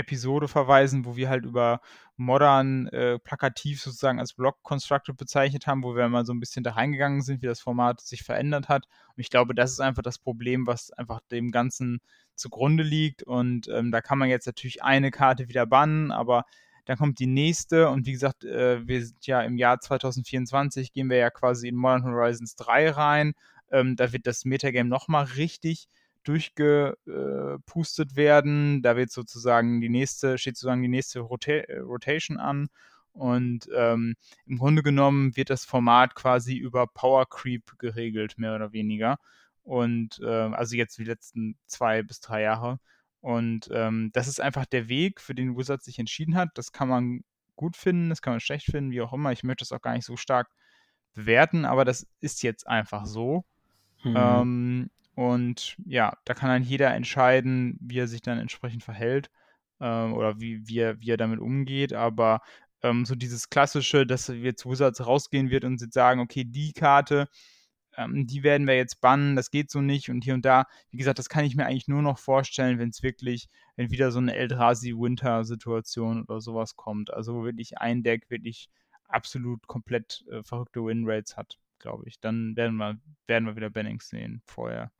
Episode 0.00 0.48
verweisen, 0.48 1.04
wo 1.04 1.16
wir 1.16 1.28
halt 1.28 1.44
über 1.44 1.80
Modern 2.16 2.88
äh, 2.88 3.18
plakativ 3.18 3.80
sozusagen 3.80 4.18
als 4.18 4.34
Block 4.34 4.62
Constructed 4.62 5.16
bezeichnet 5.16 5.66
haben, 5.66 5.82
wo 5.82 5.94
wir 5.94 6.08
mal 6.08 6.26
so 6.26 6.32
ein 6.32 6.40
bisschen 6.40 6.64
da 6.64 6.72
reingegangen 6.72 7.22
sind, 7.22 7.42
wie 7.42 7.46
das 7.46 7.60
Format 7.60 8.00
sich 8.00 8.22
verändert 8.22 8.68
hat. 8.68 8.86
Und 9.16 9.20
ich 9.20 9.30
glaube, 9.30 9.54
das 9.54 9.72
ist 9.72 9.80
einfach 9.80 10.02
das 10.02 10.18
Problem, 10.18 10.66
was 10.66 10.90
einfach 10.92 11.20
dem 11.30 11.50
Ganzen 11.50 12.00
zugrunde 12.34 12.82
liegt. 12.82 13.22
Und 13.22 13.68
ähm, 13.68 13.90
da 13.90 14.00
kann 14.00 14.18
man 14.18 14.28
jetzt 14.28 14.46
natürlich 14.46 14.82
eine 14.82 15.10
Karte 15.10 15.48
wieder 15.48 15.66
bannen, 15.66 16.10
aber 16.10 16.44
dann 16.86 16.98
kommt 16.98 17.18
die 17.20 17.26
nächste 17.26 17.88
und 17.88 18.06
wie 18.06 18.12
gesagt, 18.12 18.44
äh, 18.44 18.86
wir 18.86 19.06
sind 19.06 19.26
ja 19.26 19.42
im 19.42 19.56
Jahr 19.56 19.80
2024, 19.80 20.92
gehen 20.92 21.08
wir 21.08 21.18
ja 21.18 21.30
quasi 21.30 21.68
in 21.68 21.76
Modern 21.76 22.04
Horizons 22.04 22.56
3 22.56 22.90
rein. 22.90 23.32
Ähm, 23.70 23.96
da 23.96 24.12
wird 24.12 24.26
das 24.26 24.44
Metagame 24.44 24.88
nochmal 24.88 25.24
richtig 25.24 25.86
durchgepustet 26.24 28.16
werden. 28.16 28.82
Da 28.82 28.96
wird 28.96 29.10
sozusagen 29.10 29.80
die 29.80 29.88
nächste, 29.88 30.38
steht 30.38 30.56
sozusagen 30.56 30.82
die 30.82 30.88
nächste 30.88 31.20
Rota 31.20 31.52
äh, 31.52 31.78
Rotation 31.78 32.38
an. 32.38 32.68
Und 33.12 33.68
ähm, 33.74 34.14
im 34.46 34.58
Grunde 34.58 34.82
genommen 34.82 35.36
wird 35.36 35.50
das 35.50 35.64
Format 35.64 36.14
quasi 36.14 36.56
über 36.56 36.86
Power 36.86 37.28
Creep 37.28 37.78
geregelt, 37.78 38.38
mehr 38.38 38.54
oder 38.54 38.72
weniger. 38.72 39.18
Und 39.62 40.20
äh, 40.22 40.26
also 40.26 40.76
jetzt 40.76 40.98
die 40.98 41.04
letzten 41.04 41.56
zwei 41.66 42.02
bis 42.02 42.20
drei 42.20 42.42
Jahre. 42.42 42.78
Und 43.20 43.68
ähm, 43.72 44.10
das 44.12 44.28
ist 44.28 44.40
einfach 44.40 44.64
der 44.64 44.88
Weg, 44.88 45.20
für 45.20 45.34
den 45.34 45.56
Wizards 45.56 45.84
sich 45.84 45.98
entschieden 45.98 46.36
hat. 46.36 46.50
Das 46.54 46.72
kann 46.72 46.88
man 46.88 47.24
gut 47.56 47.76
finden, 47.76 48.08
das 48.08 48.22
kann 48.22 48.32
man 48.32 48.40
schlecht 48.40 48.66
finden, 48.66 48.90
wie 48.90 49.02
auch 49.02 49.12
immer. 49.12 49.32
Ich 49.32 49.42
möchte 49.42 49.62
das 49.62 49.72
auch 49.72 49.82
gar 49.82 49.92
nicht 49.92 50.06
so 50.06 50.16
stark 50.16 50.48
bewerten, 51.12 51.64
aber 51.64 51.84
das 51.84 52.06
ist 52.20 52.42
jetzt 52.42 52.66
einfach 52.66 53.04
so. 53.04 53.44
Mhm. 54.02 54.14
Ähm, 54.16 54.90
und 55.20 55.76
ja, 55.84 56.16
da 56.24 56.32
kann 56.32 56.48
dann 56.48 56.62
jeder 56.62 56.94
entscheiden, 56.94 57.76
wie 57.78 57.98
er 57.98 58.08
sich 58.08 58.22
dann 58.22 58.38
entsprechend 58.38 58.82
verhält 58.82 59.30
ähm, 59.78 60.14
oder 60.14 60.40
wie, 60.40 60.66
wie, 60.66 60.78
er, 60.78 60.98
wie 61.02 61.10
er 61.10 61.18
damit 61.18 61.40
umgeht. 61.40 61.92
Aber 61.92 62.40
ähm, 62.82 63.04
so 63.04 63.14
dieses 63.14 63.50
Klassische, 63.50 64.06
dass 64.06 64.28
jetzt 64.28 64.64
Wizards 64.64 65.06
rausgehen 65.06 65.50
wird 65.50 65.64
und 65.64 65.92
sagen, 65.92 66.20
okay, 66.20 66.44
die 66.46 66.72
Karte, 66.72 67.28
ähm, 67.98 68.26
die 68.26 68.42
werden 68.42 68.66
wir 68.66 68.76
jetzt 68.76 69.02
bannen, 69.02 69.36
das 69.36 69.50
geht 69.50 69.70
so 69.70 69.82
nicht. 69.82 70.08
Und 70.08 70.24
hier 70.24 70.32
und 70.32 70.46
da, 70.46 70.64
wie 70.90 70.96
gesagt, 70.96 71.18
das 71.18 71.28
kann 71.28 71.44
ich 71.44 71.54
mir 71.54 71.66
eigentlich 71.66 71.88
nur 71.88 72.00
noch 72.00 72.18
vorstellen, 72.18 72.78
wenn 72.78 72.88
es 72.88 73.02
wirklich, 73.02 73.50
wenn 73.76 73.90
wieder 73.90 74.12
so 74.12 74.20
eine 74.20 74.34
Eldrazi-Winter-Situation 74.34 76.22
oder 76.22 76.40
sowas 76.40 76.76
kommt. 76.76 77.12
Also 77.12 77.34
wo 77.34 77.44
wirklich 77.44 77.76
ein 77.76 78.02
Deck 78.02 78.30
wirklich 78.30 78.70
absolut 79.06 79.66
komplett 79.66 80.24
äh, 80.30 80.42
verrückte 80.42 80.82
Winrates 80.82 81.36
hat, 81.36 81.58
glaube 81.78 82.04
ich. 82.06 82.20
Dann 82.20 82.56
werden 82.56 82.76
wir, 82.76 82.98
werden 83.26 83.44
wir 83.44 83.56
wieder 83.56 83.68
Bannings 83.68 84.08
sehen 84.08 84.40
vorher. 84.46 84.90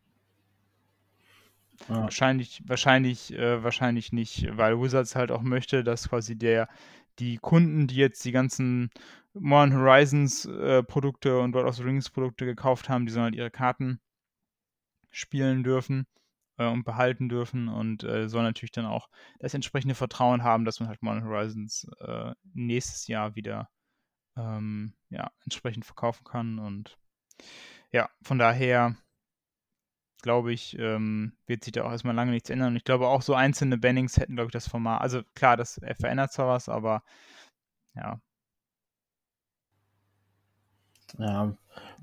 Ja. 1.89 2.03
Wahrscheinlich, 2.03 2.63
wahrscheinlich, 2.67 3.33
äh, 3.33 3.63
wahrscheinlich 3.63 4.13
nicht, 4.13 4.47
weil 4.57 4.81
Wizards 4.81 5.17
halt 5.17 5.31
auch 5.31 5.43
möchte, 5.43 5.83
dass 5.83 6.09
quasi 6.09 6.37
der, 6.37 6.69
die 7.19 7.39
Kunden, 7.39 7.87
die 7.87 7.97
jetzt 7.97 8.25
die 8.25 8.33
ganzen 8.33 8.91
Modern 9.33 9.75
Horizons 9.75 10.45
äh, 10.47 10.83
Produkte 10.83 11.39
und 11.41 11.55
World 11.55 11.69
of 11.69 11.77
the 11.77 11.83
Rings 11.83 12.11
Produkte 12.11 12.45
gekauft 12.45 12.89
haben, 12.89 13.07
die 13.07 13.13
sollen 13.13 13.27
halt 13.27 13.35
ihre 13.35 13.51
Karten 13.51 14.01
spielen 15.11 15.63
dürfen 15.65 16.07
äh, 16.59 16.67
und 16.67 16.85
behalten 16.85 17.29
dürfen 17.29 17.69
und 17.69 18.05
äh, 18.05 18.29
sollen 18.29 18.45
natürlich 18.45 18.73
dann 18.73 18.87
auch 18.87 19.09
das 19.39 19.55
entsprechende 19.55 19.95
Vertrauen 19.95 20.43
haben, 20.43 20.65
dass 20.65 20.81
man 20.81 20.89
halt 20.89 21.03
Modern 21.03 21.25
Horizons 21.25 21.87
äh, 22.01 22.33
nächstes 22.55 23.07
Jahr 23.07 23.35
wieder 23.35 23.69
ähm, 24.37 24.95
ja, 25.09 25.31
entsprechend 25.45 25.85
verkaufen 25.85 26.25
kann 26.25 26.59
und 26.59 26.99
ja, 27.93 28.09
von 28.23 28.39
daher 28.39 28.97
glaube 30.23 30.53
ich, 30.53 30.79
ähm, 30.79 31.33
wird 31.47 31.65
sich 31.65 31.73
da 31.73 31.85
auch 31.85 31.91
erstmal 31.93 32.15
lange 32.15 32.33
nichts 32.33 32.51
ändern. 32.51 32.69
Und 32.71 32.77
ich 32.77 32.85
glaube 32.85 33.09
auch 33.09 33.23
so 33.23 33.35
einzelne 33.35 33.79
Bannings 33.79 34.17
hätten, 34.19 34.37
glaube 34.37 34.49
ich, 34.49 34.53
das 34.53 34.69
Format. 34.69 35.01
Also 35.03 35.23
klar, 35.35 35.57
das 35.57 35.79
er 35.79 35.95
verändert 35.95 36.33
zwar 36.33 36.49
was, 36.49 36.69
aber 36.69 37.03
ja. 37.95 38.21
Ja, 41.19 41.53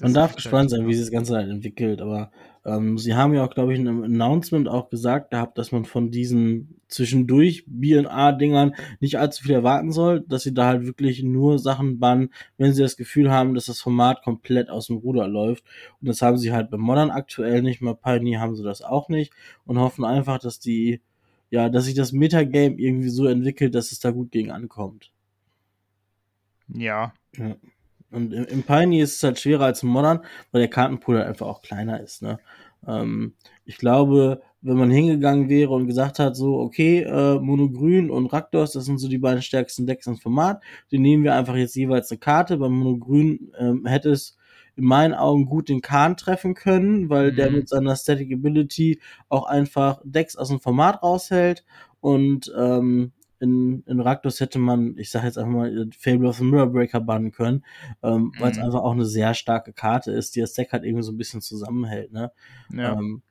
Man 0.01 0.13
darf 0.13 0.35
gespannt 0.35 0.69
sein, 0.69 0.87
wie 0.87 0.93
sich 0.93 1.05
das 1.05 1.11
Ganze 1.11 1.35
halt 1.35 1.49
entwickelt, 1.49 2.01
aber 2.01 2.31
ähm, 2.65 2.97
sie 2.97 3.15
haben 3.15 3.33
ja 3.33 3.43
auch, 3.43 3.49
glaube 3.49 3.73
ich, 3.73 3.79
in 3.79 3.87
einem 3.87 4.03
Announcement 4.03 4.67
auch 4.67 4.89
gesagt 4.89 5.31
gehabt, 5.31 5.57
dass 5.57 5.71
man 5.71 5.85
von 5.85 6.11
diesen 6.11 6.81
zwischendurch 6.87 7.63
B&A-Dingern 7.65 8.75
nicht 8.99 9.17
allzu 9.17 9.43
viel 9.43 9.53
erwarten 9.53 9.91
soll, 9.91 10.21
dass 10.21 10.43
sie 10.43 10.53
da 10.53 10.67
halt 10.67 10.85
wirklich 10.85 11.23
nur 11.23 11.59
Sachen 11.59 11.97
bannen, 11.99 12.29
wenn 12.57 12.73
sie 12.73 12.83
das 12.83 12.97
Gefühl 12.97 13.31
haben, 13.31 13.55
dass 13.55 13.65
das 13.65 13.81
Format 13.81 14.21
komplett 14.21 14.69
aus 14.69 14.87
dem 14.87 14.97
Ruder 14.97 15.27
läuft. 15.27 15.63
Und 16.01 16.09
das 16.09 16.21
haben 16.21 16.37
sie 16.37 16.51
halt 16.51 16.69
bei 16.69 16.77
Modern 16.77 17.09
aktuell 17.09 17.61
nicht, 17.61 17.79
bei 17.81 17.93
Pioneer 17.93 18.39
haben 18.39 18.55
sie 18.55 18.63
das 18.63 18.81
auch 18.81 19.09
nicht 19.09 19.33
und 19.65 19.79
hoffen 19.79 20.05
einfach, 20.05 20.37
dass 20.37 20.59
die, 20.59 21.01
ja, 21.49 21.69
dass 21.69 21.85
sich 21.85 21.95
das 21.95 22.11
Metagame 22.11 22.75
irgendwie 22.77 23.09
so 23.09 23.25
entwickelt, 23.25 23.73
dass 23.73 23.91
es 23.91 23.99
da 23.99 24.11
gut 24.11 24.31
gegen 24.31 24.51
ankommt. 24.51 25.11
Ja. 26.67 27.13
ja. 27.37 27.55
Und 28.11 28.33
im, 28.33 28.45
im 28.45 28.63
Pioneer 28.63 29.03
ist 29.03 29.17
es 29.17 29.23
halt 29.23 29.39
schwerer 29.39 29.65
als 29.65 29.83
im 29.83 29.89
Modern, 29.89 30.21
weil 30.51 30.61
der 30.61 30.69
Kartenpool 30.69 31.17
halt 31.17 31.27
einfach 31.27 31.47
auch 31.47 31.61
kleiner 31.61 32.01
ist. 32.01 32.21
Ne? 32.21 32.39
Ähm, 32.87 33.33
ich 33.65 33.77
glaube, 33.77 34.41
wenn 34.61 34.77
man 34.77 34.89
hingegangen 34.89 35.49
wäre 35.49 35.71
und 35.71 35.87
gesagt 35.87 36.19
hat, 36.19 36.35
so, 36.35 36.59
okay, 36.59 37.01
äh, 37.01 37.39
Monogrün 37.39 38.09
und 38.09 38.27
Raktos, 38.27 38.73
das 38.73 38.85
sind 38.85 38.97
so 38.97 39.07
die 39.07 39.17
beiden 39.17 39.41
stärksten 39.41 39.85
Decks 39.85 40.07
im 40.07 40.17
Format, 40.17 40.61
die 40.91 40.99
nehmen 40.99 41.23
wir 41.23 41.35
einfach 41.35 41.55
jetzt 41.55 41.75
jeweils 41.75 42.11
eine 42.11 42.19
Karte. 42.19 42.57
Beim 42.57 42.73
Monogrün 42.73 43.51
ähm, 43.59 43.85
hätte 43.85 44.11
es 44.11 44.37
in 44.75 44.85
meinen 44.85 45.13
Augen 45.13 45.45
gut 45.45 45.69
den 45.69 45.81
Kahn 45.81 46.17
treffen 46.17 46.53
können, 46.53 47.09
weil 47.09 47.31
mhm. 47.31 47.35
der 47.35 47.51
mit 47.51 47.69
seiner 47.69 47.95
Static 47.95 48.31
Ability 48.31 48.99
auch 49.29 49.45
einfach 49.45 50.01
Decks 50.03 50.35
aus 50.35 50.49
dem 50.49 50.59
Format 50.59 51.01
raushält 51.03 51.65
und 51.99 52.51
ähm, 52.57 53.11
in, 53.39 53.84
in 53.86 54.00
Raktos 54.00 54.39
hätte 54.39 54.60
man, 54.60 54.98
ich 54.98 55.10
sag 55.10 55.24
jetzt 55.24 55.38
einfach 55.38 55.51
mal, 55.51 55.89
Fable 55.98 56.27
of 56.27 56.38
the 56.38 56.44
Mirror 56.44 56.72
Breaker 56.72 57.00
bannen 57.00 57.32
können, 57.32 57.63
ähm, 58.03 58.34
weil 58.39 58.51
es 58.51 58.58
mhm. 58.58 58.63
einfach 58.63 58.82
auch 58.82 58.94
eine 58.94 59.06
sehr 59.06 59.34
starke 59.34 59.74
Karte 59.74 60.12
ist, 60.12 60.36
die 60.36 60.41
das 60.41 60.53
Deck 60.53 60.72
halt 60.72 60.84
irgendwie 60.84 61.03
so 61.03 61.12
ein 61.12 61.17
bisschen 61.17 61.41
zusammenhält, 61.41 62.12
ne? 62.12 62.32
Ja. 62.72 62.94
Ähm, 62.94 63.22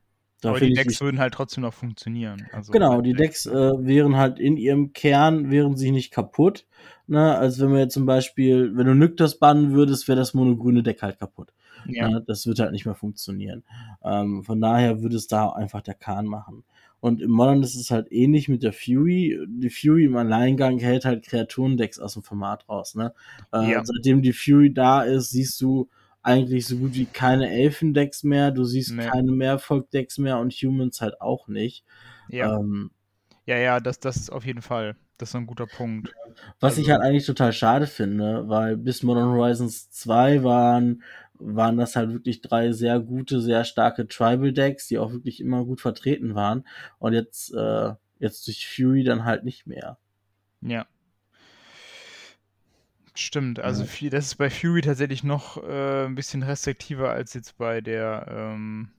aber 0.45 0.61
die 0.61 0.75
Decks 0.75 0.95
ich, 0.95 1.01
würden 1.01 1.19
halt 1.19 1.35
trotzdem 1.35 1.63
noch 1.63 1.75
funktionieren. 1.75 2.47
Also 2.53 2.73
genau, 2.73 3.01
die 3.01 3.15
Decks 3.15 3.47
äh, 3.47 3.53
wären 3.53 4.17
halt 4.17 4.39
in 4.39 4.57
ihrem 4.57 4.93
Kern, 4.93 5.51
wären 5.51 5.77
sie 5.77 5.91
nicht 5.91 6.13
kaputt. 6.13 6.67
Ne? 7.07 7.37
Also 7.37 7.65
wenn 7.65 7.73
wir 7.73 7.81
jetzt 7.81 7.95
zum 7.95 8.07
Beispiel, 8.07 8.77
wenn 8.77 8.87
du 8.87 8.95
Nyktas 8.95 9.39
bannen 9.39 9.73
würdest, 9.73 10.09
wäre 10.09 10.19
das 10.19 10.35
monogrüne 10.35 10.83
Deck 10.83 11.03
halt 11.03 11.19
kaputt. 11.19 11.53
Ja. 11.87 12.09
Ne? 12.09 12.25
Das 12.27 12.47
wird 12.47 12.59
halt 12.59 12.73
nicht 12.73 12.85
mehr 12.85 12.95
funktionieren. 12.95 13.65
Ähm, 14.05 14.45
von 14.45 14.61
daher 14.61 15.03
würde 15.03 15.17
es 15.17 15.27
da 15.27 15.51
einfach 15.51 15.83
der 15.83 15.95
Kahn 15.95 16.27
machen. 16.27 16.65
Und 17.00 17.21
im 17.21 17.31
Modern 17.31 17.62
ist 17.62 17.75
es 17.76 17.91
halt 17.91 18.11
ähnlich 18.11 18.49
mit 18.49 18.62
der 18.62 18.73
Fury. 18.73 19.38
Die 19.49 19.71
Fury 19.71 20.05
im 20.05 20.17
Alleingang 20.17 20.79
hält 20.79 21.05
halt 21.05 21.26
Kreaturendecks 21.26 21.99
aus 21.99 22.15
dem 22.15 22.23
Format 22.23 22.69
raus. 22.69 22.95
Ne? 22.95 23.12
Äh, 23.53 23.73
ja. 23.73 23.85
Seitdem 23.85 24.23
die 24.23 24.33
Fury 24.33 24.73
da 24.73 25.03
ist, 25.03 25.31
siehst 25.31 25.61
du 25.61 25.88
eigentlich 26.23 26.67
so 26.67 26.76
gut 26.76 26.95
wie 26.95 27.05
keine 27.05 27.50
Elfendecks 27.50 28.25
mehr. 28.25 28.50
Du 28.50 28.65
siehst 28.65 28.93
nee. 28.93 29.07
keine 29.07 29.31
Mehrvolk-Decks 29.31 30.19
mehr 30.19 30.38
und 30.38 30.53
Humans 30.53 31.00
halt 31.00 31.21
auch 31.21 31.47
nicht. 31.47 31.85
Ja, 32.29 32.59
ähm, 32.59 32.91
ja, 33.47 33.59
ja, 33.59 33.79
das, 33.79 34.00
das 34.00 34.17
ist 34.17 34.33
auf 34.33 34.45
jeden 34.45 34.62
Fall. 34.62 34.97
Das 35.19 35.31
ist 35.31 35.37
ein 35.37 35.47
guter 35.47 35.67
Punkt. 35.67 36.12
Was 36.61 36.73
also, 36.73 36.83
ich 36.83 36.91
halt 36.91 37.00
eigentlich 37.00 37.25
total 37.25 37.53
schade 37.53 37.87
finde, 37.87 38.49
weil 38.49 38.76
bis 38.76 39.03
Modern 39.03 39.31
Horizons 39.31 39.88
2 39.91 40.43
waren 40.43 41.03
waren 41.38 41.76
das 41.76 41.97
halt 41.97 42.11
wirklich 42.11 42.40
drei 42.40 42.73
sehr 42.73 43.00
gute, 43.00 43.40
sehr 43.40 43.64
starke 43.64 44.07
Tribal 44.07 44.52
Decks, 44.52 44.88
die 44.88 44.99
auch 44.99 45.12
wirklich 45.12 45.40
immer 45.40 45.64
gut 45.64 45.81
vertreten 45.81 46.35
waren. 46.35 46.66
Und 46.99 47.12
jetzt, 47.12 47.52
äh, 47.55 47.95
jetzt 48.19 48.47
durch 48.47 48.69
Fury 48.69 49.05
dann 49.05 49.25
halt 49.25 49.45
nicht 49.45 49.66
mehr. 49.66 49.99
Ja. 50.61 50.87
Stimmt, 53.14 53.61
also 53.61 53.85
ja. 54.00 54.11
das 54.11 54.26
ist 54.26 54.35
bei 54.35 54.50
Fury 54.50 54.83
tatsächlich 54.83 55.25
noch 55.25 55.62
äh, 55.62 56.05
ein 56.05 56.14
bisschen 56.14 56.43
restriktiver 56.43 57.11
als 57.11 57.33
jetzt 57.33 57.57
bei 57.57 57.81
der 57.81 58.26
ähm, 58.28 58.90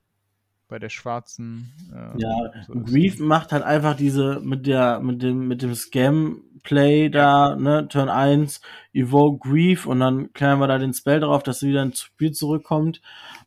bei 0.68 0.80
der 0.80 0.90
schwarzen. 0.90 1.72
Äh, 1.94 2.22
ja, 2.22 2.52
so 2.68 2.74
Grief 2.74 3.20
macht 3.20 3.52
halt 3.52 3.64
einfach 3.64 3.96
diese 3.96 4.40
mit 4.42 4.68
der 4.68 5.00
mit 5.00 5.22
dem 5.22 5.48
mit 5.48 5.62
dem 5.62 5.76
Scam 5.76 6.42
Play 6.64 7.10
da, 7.10 7.56
ne, 7.56 7.88
Turn 7.88 8.10
1, 8.10 8.60
Evoke 8.94 9.48
Grief 9.48 9.86
und 9.86 10.02
dann 10.02 10.34
klären 10.34 10.60
wir 10.60 10.68
da 10.68 10.78
den 10.78 10.94
Spell 10.94 11.22
drauf, 11.22 11.42
dass 11.42 11.60
sie 11.60 11.70
wieder 11.70 11.84
ins 11.84 12.02
Spiel 12.02 12.34
zurückkommt. 12.34 13.02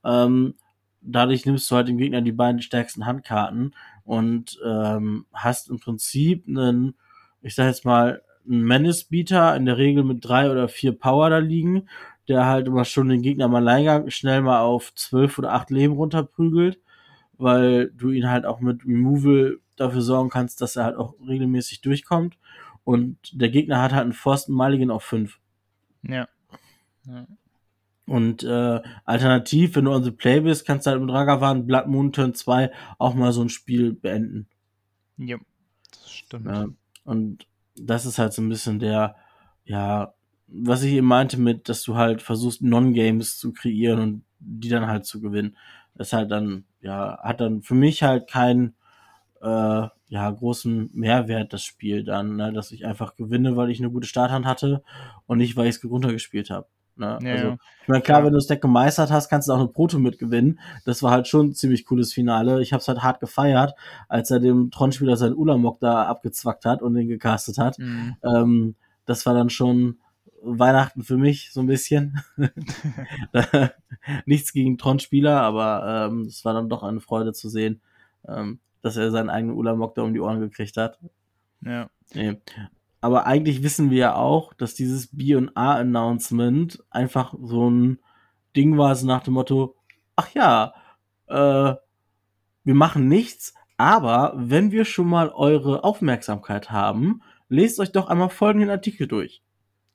Ähm, 0.05 0.55
dadurch 1.03 1.45
nimmst 1.45 1.71
du 1.71 1.77
halt 1.77 1.89
dem 1.89 1.99
Gegner 1.99 2.23
die 2.23 2.33
beiden 2.33 2.63
stärksten 2.63 3.05
Handkarten 3.05 3.75
und 4.05 4.59
ähm, 4.65 5.27
hast 5.33 5.69
im 5.69 5.79
Prinzip 5.81 6.47
einen, 6.49 6.95
ich 7.43 7.55
sag 7.55 7.67
jetzt 7.67 7.85
mal, 7.85 8.23
einen 8.49 8.65
Menace-Beater, 8.65 9.55
in 9.55 9.67
der 9.67 9.77
Regel 9.77 10.03
mit 10.03 10.25
drei 10.25 10.51
oder 10.51 10.69
vier 10.69 10.99
Power 10.99 11.29
da 11.31 11.39
liegen, 11.39 11.89
der 12.29 12.47
halt 12.47 12.69
immer 12.69 12.85
schon 12.85 13.09
den 13.09 13.23
Gegner 13.23 13.49
mal 13.49 13.59
Alleingang 13.59 14.11
schnell 14.11 14.41
mal 14.41 14.61
auf 14.61 14.95
zwölf 14.95 15.39
oder 15.39 15.53
acht 15.53 15.71
Leben 15.71 15.95
runterprügelt, 15.95 16.81
weil 17.41 17.91
du 17.91 18.11
ihn 18.11 18.29
halt 18.29 18.45
auch 18.47 18.61
mit 18.61 18.85
Removal 18.85 19.59
dafür 19.77 20.03
sorgen 20.03 20.31
kannst, 20.31 20.61
dass 20.61 20.77
er 20.77 20.85
halt 20.85 20.97
auch 20.97 21.15
regelmäßig 21.27 21.81
durchkommt. 21.81 22.37
Und 22.85 23.19
der 23.33 23.51
Gegner 23.51 23.83
hat 23.83 23.93
halt 23.93 24.03
einen 24.03 24.13
Forsten 24.13 24.53
Mulligan 24.53 24.91
auf 24.91 25.05
5. 25.05 25.39
Ja. 26.03 26.29
ja. 27.07 27.27
Und 28.07 28.43
äh, 28.43 28.81
alternativ, 29.05 29.77
wenn 29.77 29.85
du 29.85 29.93
on 29.93 30.03
the 30.03 30.11
play 30.11 30.41
bist, 30.41 30.67
kannst 30.67 30.87
du 30.87 30.91
halt 30.91 31.01
mit 31.01 31.11
Ragavan 31.11 31.67
Blood 31.67 31.87
Moon 31.87 32.13
Turn 32.13 32.35
2 32.35 32.73
auch 32.99 33.15
mal 33.15 33.33
so 33.33 33.43
ein 33.43 33.49
Spiel 33.49 33.93
beenden. 33.93 34.49
Ja, 35.17 35.37
das 35.93 36.11
stimmt. 36.11 36.47
Ja, 36.47 36.67
und 37.05 37.47
das 37.77 38.07
ist 38.07 38.19
halt 38.19 38.33
so 38.33 38.43
ein 38.43 38.49
bisschen 38.49 38.81
der, 38.81 39.17
ja, 39.65 40.15
was 40.49 40.83
ich 40.83 40.95
eben 40.95 41.07
meinte 41.07 41.39
mit, 41.39 41.69
dass 41.69 41.83
du 41.83 41.95
halt 41.95 42.23
versuchst, 42.23 42.63
Non-Games 42.63 43.39
zu 43.39 43.53
kreieren 43.53 44.01
und 44.01 44.25
die 44.41 44.69
dann 44.69 44.87
halt 44.87 45.05
zu 45.05 45.21
gewinnen. 45.21 45.57
Das 45.95 46.09
ist 46.09 46.13
halt 46.13 46.31
dann, 46.31 46.65
ja, 46.81 47.19
hat 47.23 47.41
dann 47.41 47.63
für 47.63 47.75
mich 47.75 48.03
halt 48.03 48.29
kein 48.29 48.75
äh, 49.43 49.89
ja, 50.09 50.31
großen 50.31 50.91
Mehrwert, 50.93 51.53
das 51.53 51.63
Spiel 51.63 52.05
dann, 52.05 52.37
ne? 52.37 52.53
dass 52.53 52.73
ich 52.73 52.85
einfach 52.85 53.15
gewinne, 53.15 53.57
weil 53.57 53.71
ich 53.71 53.79
eine 53.81 53.91
gute 53.91 54.07
Starthand 54.07 54.45
hatte 54.45 54.83
und 55.27 55.39
nicht, 55.39 55.57
weil 55.57 55.69
ich 55.69 55.77
es 55.77 55.85
runtergespielt 55.85 56.51
habe. 56.51 56.67
Ne? 56.97 57.19
Ja, 57.23 57.33
also, 57.33 57.57
ich 57.83 57.89
meine, 57.89 58.03
klar, 58.03 58.19
ja. 58.19 58.25
wenn 58.25 58.33
du 58.33 58.39
das 58.39 58.47
Deck 58.47 58.61
gemeistert 58.61 59.11
hast, 59.11 59.29
kannst 59.29 59.49
du 59.49 59.53
auch 59.53 59.59
eine 59.59 59.69
Proto 59.69 59.99
mitgewinnen. 59.99 60.59
Das 60.85 61.03
war 61.03 61.13
halt 61.13 61.29
schon 61.29 61.49
ein 61.49 61.55
ziemlich 61.55 61.87
cooles 61.87 62.13
Finale. 62.13 62.61
Ich 62.61 62.73
habe 62.73 62.81
es 62.81 62.89
halt 62.89 63.03
hart 63.03 63.21
gefeiert, 63.21 63.75
als 64.09 64.31
er 64.31 64.41
dem 64.41 64.71
Tron-Spieler 64.71 65.17
seinen 65.17 65.35
Ulamok 65.35 65.81
da 65.81 66.05
abgezwackt 66.05 66.65
hat 66.65 66.83
und 66.83 66.95
den 66.95 67.09
gecastet 67.09 67.59
hat. 67.59 67.79
Mhm. 67.79 68.17
Ähm, 68.23 68.75
das 69.07 69.25
war 69.25 69.35
dann 69.35 69.49
schon 69.49 69.99
Weihnachten 70.43 71.03
für 71.03 71.17
mich, 71.17 71.53
so 71.53 71.61
ein 71.61 71.67
bisschen. 71.67 72.21
Nichts 74.27 74.53
gegen 74.53 74.79
Tron-Spieler, 74.79 75.41
aber 75.41 76.09
ähm, 76.11 76.23
es 76.23 76.45
war 76.45 76.55
dann 76.55 76.69
doch 76.69 76.83
eine 76.83 77.01
Freude 77.01 77.33
zu 77.33 77.49
sehen. 77.49 77.81
Ähm, 78.27 78.61
dass 78.83 78.97
er 78.97 79.11
seinen 79.11 79.31
eigenen 79.31 79.57
Ulamok 79.57 79.95
da 79.95 80.03
um 80.03 80.15
die 80.15 80.21
Ohren 80.21 80.41
gekriegt 80.41 80.77
hat. 80.77 80.99
Ja. 81.63 81.91
Nee. 82.15 82.39
Aber 83.01 83.27
eigentlich 83.27 83.63
wissen 83.63 83.91
wir 83.91 83.99
ja 83.99 84.15
auch, 84.15 84.53
dass 84.55 84.75
dieses 84.75 85.09
B&A-Announcement 85.17 86.83
einfach 86.91 87.35
so 87.41 87.71
ein 87.71 87.99
Ding 88.57 88.77
war, 88.79 88.95
so 88.95 89.07
nach 89.07 89.23
dem 89.23 89.35
Motto, 89.35 89.77
ach 90.17 90.33
ja, 90.35 90.75
äh, 91.27 91.75
wir 92.65 92.75
machen 92.75 93.09
nichts, 93.09 93.55
aber 93.77 94.35
wenn 94.37 94.71
wir 94.71 94.85
schon 94.85 95.09
mal 95.09 95.31
eure 95.31 95.85
Aufmerksamkeit 95.85 96.71
haben, 96.71 97.23
lest 97.49 97.81
euch 97.81 97.93
doch 97.93 98.09
einmal 98.09 98.29
folgenden 98.29 98.71
Artikel 98.71 99.07
durch. 99.07 99.43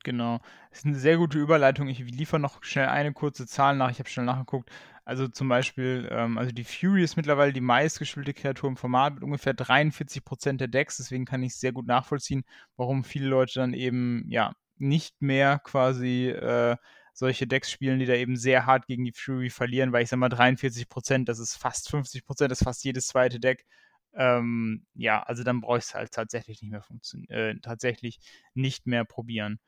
Genau. 0.03 0.39
Das 0.75 0.81
ist 0.81 0.87
eine 0.87 0.99
sehr 0.99 1.15
gute 1.15 1.39
Überleitung. 1.39 1.87
Ich 1.87 1.99
liefere 1.99 2.37
noch 2.37 2.61
schnell 2.61 2.89
eine 2.89 3.13
kurze 3.13 3.47
Zahl 3.47 3.77
nach. 3.77 3.91
Ich 3.91 3.99
habe 3.99 4.09
schnell 4.09 4.25
nachgeguckt. 4.25 4.69
Also 5.05 5.29
zum 5.29 5.47
Beispiel, 5.47 6.05
ähm, 6.11 6.37
also 6.37 6.51
die 6.51 6.65
Fury 6.65 7.01
ist 7.01 7.15
mittlerweile 7.15 7.53
die 7.53 7.61
meistgespielte 7.61 8.33
Kreatur 8.33 8.67
im 8.67 8.75
Format 8.75 9.13
mit 9.13 9.23
ungefähr 9.23 9.53
43% 9.53 10.59
der 10.59 10.67
Decks, 10.67 10.97
deswegen 10.97 11.23
kann 11.23 11.43
ich 11.43 11.55
sehr 11.55 11.71
gut 11.71 11.87
nachvollziehen, 11.87 12.43
warum 12.75 13.05
viele 13.05 13.27
Leute 13.27 13.53
dann 13.59 13.73
eben, 13.73 14.25
ja, 14.27 14.51
nicht 14.75 15.21
mehr 15.21 15.59
quasi 15.59 16.27
äh, 16.27 16.75
solche 17.13 17.47
Decks 17.47 17.71
spielen, 17.71 17.99
die 17.99 18.05
da 18.05 18.15
eben 18.15 18.35
sehr 18.35 18.65
hart 18.65 18.85
gegen 18.85 19.05
die 19.05 19.13
Fury 19.13 19.49
verlieren, 19.49 19.93
weil 19.93 20.03
ich 20.03 20.09
sag 20.09 20.19
mal 20.19 20.27
43%, 20.27 21.29
das 21.29 21.39
ist 21.39 21.55
fast 21.55 21.89
50%, 21.89 22.51
das 22.51 22.59
ist 22.59 22.65
fast 22.65 22.83
jedes 22.83 23.07
zweite 23.07 23.39
Deck. 23.39 23.65
Ähm, 24.13 24.85
ja, 24.93 25.23
also 25.23 25.43
dann 25.43 25.61
bräuchst 25.61 25.93
du 25.93 25.99
halt 25.99 26.11
tatsächlich 26.11 26.61
nicht 26.61 26.71
mehr 26.71 26.81
funktionieren, 26.81 27.31
äh, 27.31 27.59
tatsächlich 27.61 28.19
nicht 28.53 28.87
mehr 28.87 29.05
probieren. 29.05 29.59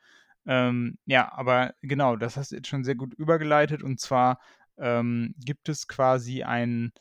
Ähm, 0.48 0.98
ja, 1.06 1.32
aber 1.34 1.74
genau, 1.82 2.16
das 2.16 2.38
hast 2.38 2.51
du 2.51 2.56
jetzt 2.56 2.68
schon 2.70 2.84
sehr 2.84 2.96
gut 2.96 3.13
übergeleitet 3.13 3.84
und 3.84 4.00
zwar 4.00 4.39
ähm, 4.77 5.36
gibt 5.38 5.70
es 5.70 5.88
quasi 5.88 6.44
einen 6.44 6.94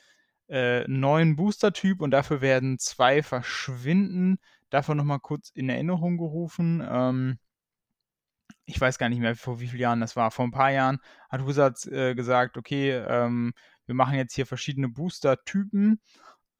äh, 0.48 0.86
neuen 0.88 1.36
Booster-Typ 1.36 2.00
und 2.00 2.10
dafür 2.10 2.40
werden 2.40 2.78
zwei 2.78 3.22
verschwinden. 3.22 4.38
Davon 4.70 4.96
nochmal 4.96 5.20
kurz 5.20 5.50
in 5.50 5.68
Erinnerung 5.68 6.18
gerufen. 6.18 6.84
Ähm, 6.88 7.38
ich 8.64 8.80
weiß 8.80 8.98
gar 8.98 9.08
nicht 9.08 9.20
mehr, 9.20 9.36
vor 9.36 9.60
wie 9.60 9.68
vielen 9.68 9.82
Jahren 9.82 10.00
das 10.00 10.16
war. 10.16 10.30
Vor 10.30 10.44
ein 10.44 10.50
paar 10.50 10.70
Jahren 10.72 10.98
hat 11.30 11.46
Wizards 11.46 11.86
äh, 11.86 12.14
gesagt, 12.14 12.56
okay, 12.56 12.92
ähm, 12.92 13.52
wir 13.86 13.94
machen 13.94 14.16
jetzt 14.16 14.34
hier 14.34 14.46
verschiedene 14.46 14.88
Booster-Typen 14.88 16.00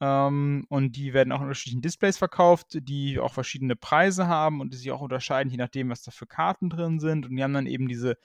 ähm, 0.01 0.67
und 0.69 0.97
die 0.97 1.15
werden 1.15 1.33
auch 1.33 1.39
in 1.39 1.45
unterschiedlichen 1.45 1.83
Displays 1.83 2.19
verkauft, 2.19 2.79
die 2.83 3.19
auch 3.19 3.33
verschiedene 3.33 3.77
Preise 3.77 4.27
haben 4.27 4.61
und 4.61 4.73
die 4.73 4.77
sich 4.79 4.91
auch 4.91 5.01
unterscheiden, 5.01 5.51
je 5.51 5.57
nachdem, 5.57 5.91
was 5.91 6.03
da 6.03 6.11
für 6.11 6.27
Karten 6.27 6.71
drin 6.71 6.99
sind. 6.99 7.27
Und 7.27 7.37
die 7.37 7.43
haben 7.43 7.55
dann 7.55 7.67
eben 7.67 7.89
diese 7.89 8.17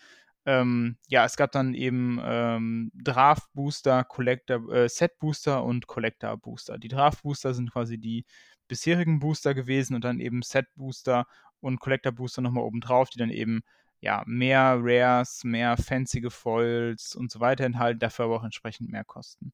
ähm, 0.45 0.97
ja, 1.07 1.25
es 1.25 1.37
gab 1.37 1.51
dann 1.51 1.73
eben 1.75 2.19
ähm, 2.23 2.91
Draft 2.95 3.53
Booster, 3.53 4.03
Collector, 4.03 4.73
äh, 4.73 4.89
Set 4.89 5.19
Booster 5.19 5.63
und 5.63 5.85
Collector 5.87 6.35
Booster. 6.37 6.79
Die 6.79 6.87
Draft 6.87 7.21
Booster 7.23 7.53
sind 7.53 7.71
quasi 7.71 7.99
die 7.99 8.25
bisherigen 8.67 9.19
Booster 9.19 9.53
gewesen 9.53 9.95
und 9.95 10.03
dann 10.03 10.19
eben 10.19 10.41
Set 10.41 10.67
Booster 10.75 11.27
und 11.59 11.79
Collector 11.79 12.11
Booster 12.11 12.41
nochmal 12.41 12.63
oben 12.63 12.81
drauf, 12.81 13.09
die 13.09 13.19
dann 13.19 13.29
eben 13.29 13.61
ja 13.99 14.23
mehr 14.25 14.79
Rares, 14.81 15.43
mehr 15.43 15.77
fancy 15.77 16.27
Foils 16.29 17.15
und 17.15 17.31
so 17.31 17.39
weiter 17.39 17.65
enthalten, 17.65 17.99
dafür 17.99 18.25
aber 18.25 18.37
auch 18.37 18.43
entsprechend 18.43 18.89
mehr 18.89 19.03
kosten. 19.03 19.53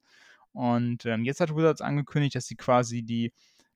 Und 0.58 1.06
ähm, 1.06 1.24
jetzt 1.24 1.40
hat 1.40 1.56
Wizards 1.56 1.82
angekündigt, 1.82 2.34
dass 2.36 2.48
sie 2.48 2.56
quasi 2.56 3.04
die 3.04 3.32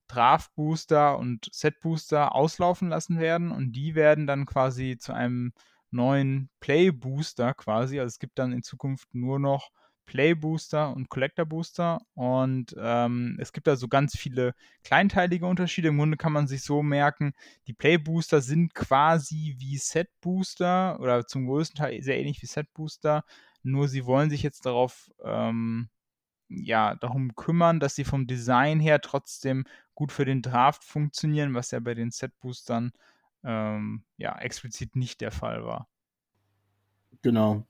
Draft 0.07 0.53
Booster 0.55 1.17
und 1.19 1.47
Set 1.53 1.79
Booster 1.79 2.33
auslaufen 2.33 2.89
lassen 2.89 3.19
werden 3.19 3.51
und 3.51 3.71
die 3.73 3.93
werden 3.93 4.25
dann 4.25 4.45
quasi 4.47 4.97
zu 4.97 5.13
einem 5.13 5.53
neuen 5.91 6.49
Play 6.59 6.91
Booster 6.91 7.53
quasi. 7.53 7.99
Also 7.99 8.07
es 8.07 8.19
gibt 8.19 8.39
dann 8.39 8.51
in 8.51 8.63
Zukunft 8.63 9.13
nur 9.13 9.39
noch 9.39 9.69
Play 10.05 10.33
Booster 10.33 10.93
und 10.95 11.09
Collector 11.09 11.45
Booster 11.45 12.01
und 12.15 12.75
ähm, 12.77 13.37
es 13.39 13.53
gibt 13.53 13.67
da 13.67 13.75
so 13.75 13.87
ganz 13.87 14.17
viele 14.17 14.55
kleinteilige 14.83 15.45
Unterschiede. 15.45 15.89
Im 15.89 15.99
Grunde 15.99 16.17
kann 16.17 16.33
man 16.33 16.47
sich 16.47 16.63
so 16.63 16.81
merken, 16.81 17.33
die 17.67 17.73
Play 17.73 17.97
Booster 17.99 18.41
sind 18.41 18.73
quasi 18.73 19.55
wie 19.59 19.77
Set 19.77 20.09
Booster 20.19 20.99
oder 20.99 21.27
zum 21.27 21.45
größten 21.45 21.77
Teil 21.77 22.01
sehr 22.01 22.17
ähnlich 22.17 22.41
wie 22.41 22.47
Set 22.47 22.73
Booster, 22.73 23.23
nur 23.61 23.87
sie 23.87 24.05
wollen 24.05 24.31
sich 24.31 24.41
jetzt 24.41 24.65
darauf 24.65 25.11
ähm, 25.23 25.89
ja, 26.51 26.95
darum 26.95 27.35
kümmern, 27.35 27.79
dass 27.79 27.95
sie 27.95 28.03
vom 28.03 28.27
Design 28.27 28.79
her 28.79 29.01
trotzdem 29.01 29.65
gut 29.95 30.11
für 30.11 30.25
den 30.25 30.41
Draft 30.41 30.83
funktionieren, 30.83 31.53
was 31.53 31.71
ja 31.71 31.79
bei 31.79 31.93
den 31.93 32.11
Set 32.11 32.37
Boostern 32.39 32.91
ähm, 33.43 34.03
ja 34.17 34.37
explizit 34.39 34.95
nicht 34.95 35.21
der 35.21 35.31
Fall 35.31 35.63
war. 35.65 35.87
Genau. 37.21 37.65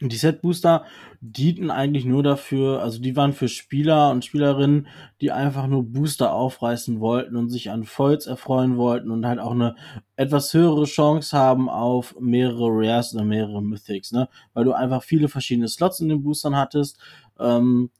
Die 0.00 0.16
Set 0.16 0.42
Booster 0.42 0.84
dienten 1.20 1.70
eigentlich 1.70 2.04
nur 2.04 2.24
dafür, 2.24 2.82
also 2.82 3.00
die 3.00 3.14
waren 3.14 3.32
für 3.32 3.46
Spieler 3.46 4.10
und 4.10 4.24
Spielerinnen, 4.24 4.88
die 5.20 5.30
einfach 5.30 5.68
nur 5.68 5.84
Booster 5.84 6.32
aufreißen 6.34 6.98
wollten 6.98 7.36
und 7.36 7.48
sich 7.48 7.70
an 7.70 7.84
Foils 7.84 8.26
erfreuen 8.26 8.76
wollten 8.76 9.12
und 9.12 9.24
halt 9.24 9.38
auch 9.38 9.52
eine 9.52 9.76
etwas 10.16 10.52
höhere 10.52 10.84
Chance 10.84 11.36
haben 11.38 11.68
auf 11.68 12.16
mehrere 12.18 12.66
Rares 12.70 13.14
oder 13.14 13.24
mehrere 13.24 13.62
Mythics, 13.62 14.10
ne? 14.10 14.28
Weil 14.52 14.64
du 14.64 14.72
einfach 14.72 15.04
viele 15.04 15.28
verschiedene 15.28 15.68
Slots 15.68 16.00
in 16.00 16.08
den 16.08 16.24
Boostern 16.24 16.56
hattest. 16.56 16.98
Ähm, 17.38 17.90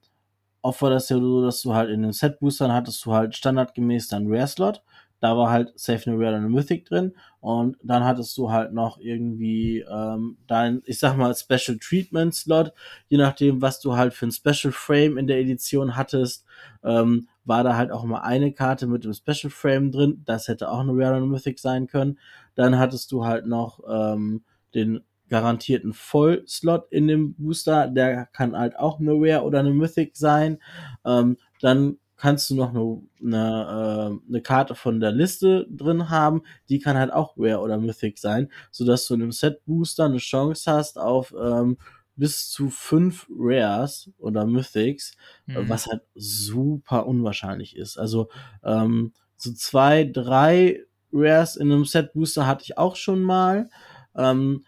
oft 0.63 0.83
war 0.83 0.91
das 0.91 1.09
ja 1.11 1.19
so, 1.19 1.43
dass 1.43 1.63
du 1.63 1.75
halt 1.75 1.91
in 1.91 2.03
den 2.03 2.13
Set 2.13 2.41
Boostern 2.41 2.73
hattest 2.73 3.05
du 3.07 3.13
halt 3.13 3.37
standardgemäß 3.37 4.09
deinen 4.09 4.33
Rare 4.33 4.49
Slot 4.49 4.83
da 5.25 5.39
war 5.39 5.51
halt 5.51 5.73
Safe 5.75 6.11
No 6.11 6.19
Rare 6.19 6.37
und 6.37 6.53
Mythic 6.53 6.85
drin. 6.85 7.15
Und 7.41 7.79
dann 7.83 8.05
hattest 8.05 8.37
du 8.37 8.51
halt 8.51 8.75
noch 8.75 8.99
irgendwie 8.99 9.79
ähm, 9.91 10.37
dein, 10.47 10.83
ich 10.85 10.99
sag 10.99 11.17
mal, 11.17 11.35
Special 11.35 11.79
Treatment 11.79 12.35
Slot. 12.35 12.75
Je 13.09 13.17
nachdem, 13.17 13.63
was 13.63 13.81
du 13.81 13.97
halt 13.97 14.13
für 14.13 14.27
ein 14.27 14.33
Special 14.33 14.71
Frame 14.71 15.17
in 15.17 15.27
der 15.27 15.39
Edition 15.39 15.97
hattest, 15.97 16.45
ähm, 16.83 17.27
war 17.47 17.65
da 17.65 17.75
halt 17.75 17.91
auch 17.91 18.05
mal 18.05 18.21
eine 18.21 18.53
Karte 18.53 18.87
mit 18.87 19.05
dem 19.05 19.15
Special 19.15 19.51
Frame 19.51 19.91
drin. 19.91 20.23
Das 20.27 20.47
hätte 20.47 20.71
auch 20.71 20.81
eine 20.81 20.93
Rare 20.93 21.17
und 21.23 21.31
Mythic 21.31 21.59
sein 21.59 21.87
können. 21.87 22.19
Dann 22.55 22.79
hattest 22.79 23.11
du 23.11 23.25
halt 23.25 23.47
noch 23.47 23.81
ähm, 23.89 24.45
den 24.75 25.01
garantierten 25.31 25.95
Voll-Slot 25.95 26.89
in 26.91 27.09
dem 27.09 27.33
Booster. 27.33 27.89
Der 27.89 28.27
kann 28.27 28.55
halt 28.55 28.79
auch 28.79 29.01
eine 29.01 29.13
Rare 29.15 29.45
oder 29.45 29.61
eine 29.61 29.71
Mythic 29.71 30.19
sein. 30.19 30.59
Ähm, 31.07 31.39
dann 31.63 31.97
kannst 32.17 32.51
du 32.51 32.55
noch 32.55 32.71
eine, 32.71 33.03
eine, 33.23 34.21
äh, 34.23 34.29
eine 34.29 34.43
Karte 34.43 34.75
von 34.75 35.01
der 35.01 35.13
Liste 35.13 35.67
drin 35.71 36.11
haben, 36.11 36.43
die 36.69 36.79
kann 36.79 36.97
halt 36.97 37.13
auch 37.13 37.35
Rare 37.37 37.61
oder 37.61 37.79
Mythic 37.79 38.19
sein, 38.19 38.51
sodass 38.71 39.07
du 39.07 39.15
in 39.15 39.23
einem 39.23 39.33
Set 39.33 39.65
Booster 39.65 40.05
eine 40.05 40.19
Chance 40.19 40.71
hast 40.71 40.99
auf 40.99 41.35
ähm, 41.39 41.79
bis 42.17 42.49
zu 42.49 42.71
fünf 42.71 43.27
Rares 43.31 44.11
oder 44.19 44.47
Mythics, 44.47 45.17
mhm. 45.47 45.69
was 45.69 45.87
halt 45.87 46.03
super 46.15 47.07
unwahrscheinlich 47.07 47.77
ist. 47.77 47.99
Also 47.99 48.29
ähm, 48.63 49.13
so 49.37 49.53
zwei, 49.53 50.05
drei 50.05 50.81
Rares 51.13 51.57
in 51.57 51.73
einem 51.73 51.85
Set 51.85 52.13
Booster 52.13 52.47
hatte 52.47 52.65
ich 52.65 52.79
auch 52.79 52.97
schon 52.97 53.23
mal. 53.23 53.69
Ähm, 54.17 54.65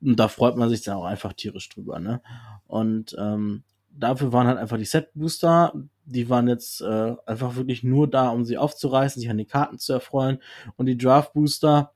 und 0.00 0.16
da 0.18 0.28
freut 0.28 0.56
man 0.56 0.68
sich 0.68 0.82
dann 0.82 0.96
auch 0.96 1.04
einfach 1.04 1.32
tierisch 1.32 1.68
drüber, 1.68 1.98
ne? 1.98 2.20
Und 2.66 3.16
ähm, 3.18 3.64
dafür 3.90 4.32
waren 4.32 4.46
halt 4.46 4.58
einfach 4.58 4.78
die 4.78 4.84
Set 4.84 5.10
Booster 5.14 5.72
die 6.08 6.28
waren 6.30 6.48
jetzt 6.48 6.80
äh, 6.80 7.14
einfach 7.26 7.56
wirklich 7.56 7.82
nur 7.82 8.08
da, 8.08 8.30
um 8.30 8.44
sie 8.44 8.56
aufzureißen, 8.56 9.20
sich 9.20 9.30
an 9.30 9.38
die 9.38 9.44
Karten 9.44 9.78
zu 9.78 9.92
erfreuen. 9.92 10.38
Und 10.76 10.86
die 10.86 10.96
Draft 10.96 11.34
Booster, 11.34 11.92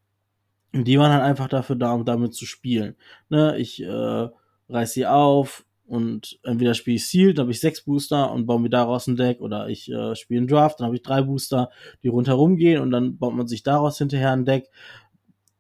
die 0.73 0.99
waren 0.99 1.13
halt 1.13 1.23
einfach 1.23 1.49
dafür 1.49 1.77
da, 1.77 1.93
um 1.93 2.05
damit 2.05 2.35
zu 2.35 2.47
spielen. 2.47 2.97
Ne? 3.29 3.59
Ich 3.59 3.83
äh, 3.83 4.29
reiß 4.69 4.93
sie 4.93 5.07
auf 5.07 5.65
und 5.87 6.39
entweder 6.43 6.75
spiele 6.75 6.97
ich 6.97 7.07
Sealed, 7.07 7.39
dann 7.39 7.45
habe 7.45 7.53
ich 7.53 7.61
sechs 7.61 7.83
Booster 7.83 8.33
und 8.33 8.47
baue 8.47 8.61
mir 8.61 8.71
daraus 8.71 9.07
ein 9.07 9.17
Deck, 9.17 9.41
oder 9.41 9.69
ich 9.69 9.91
äh, 9.91 10.15
spiele 10.15 10.39
einen 10.39 10.49
Draft, 10.49 10.81
dann 10.81 10.87
habe 10.87 10.97
ich 10.97 11.03
drei 11.03 11.23
Booster, 11.23 11.71
die 12.03 12.09
rundherum 12.09 12.57
gehen 12.57 12.81
und 12.81 12.91
dann 12.91 13.19
baut 13.19 13.35
man 13.35 13.47
sich 13.47 13.63
daraus 13.63 13.99
hinterher 13.99 14.33
ein 14.33 14.45
Deck 14.45 14.71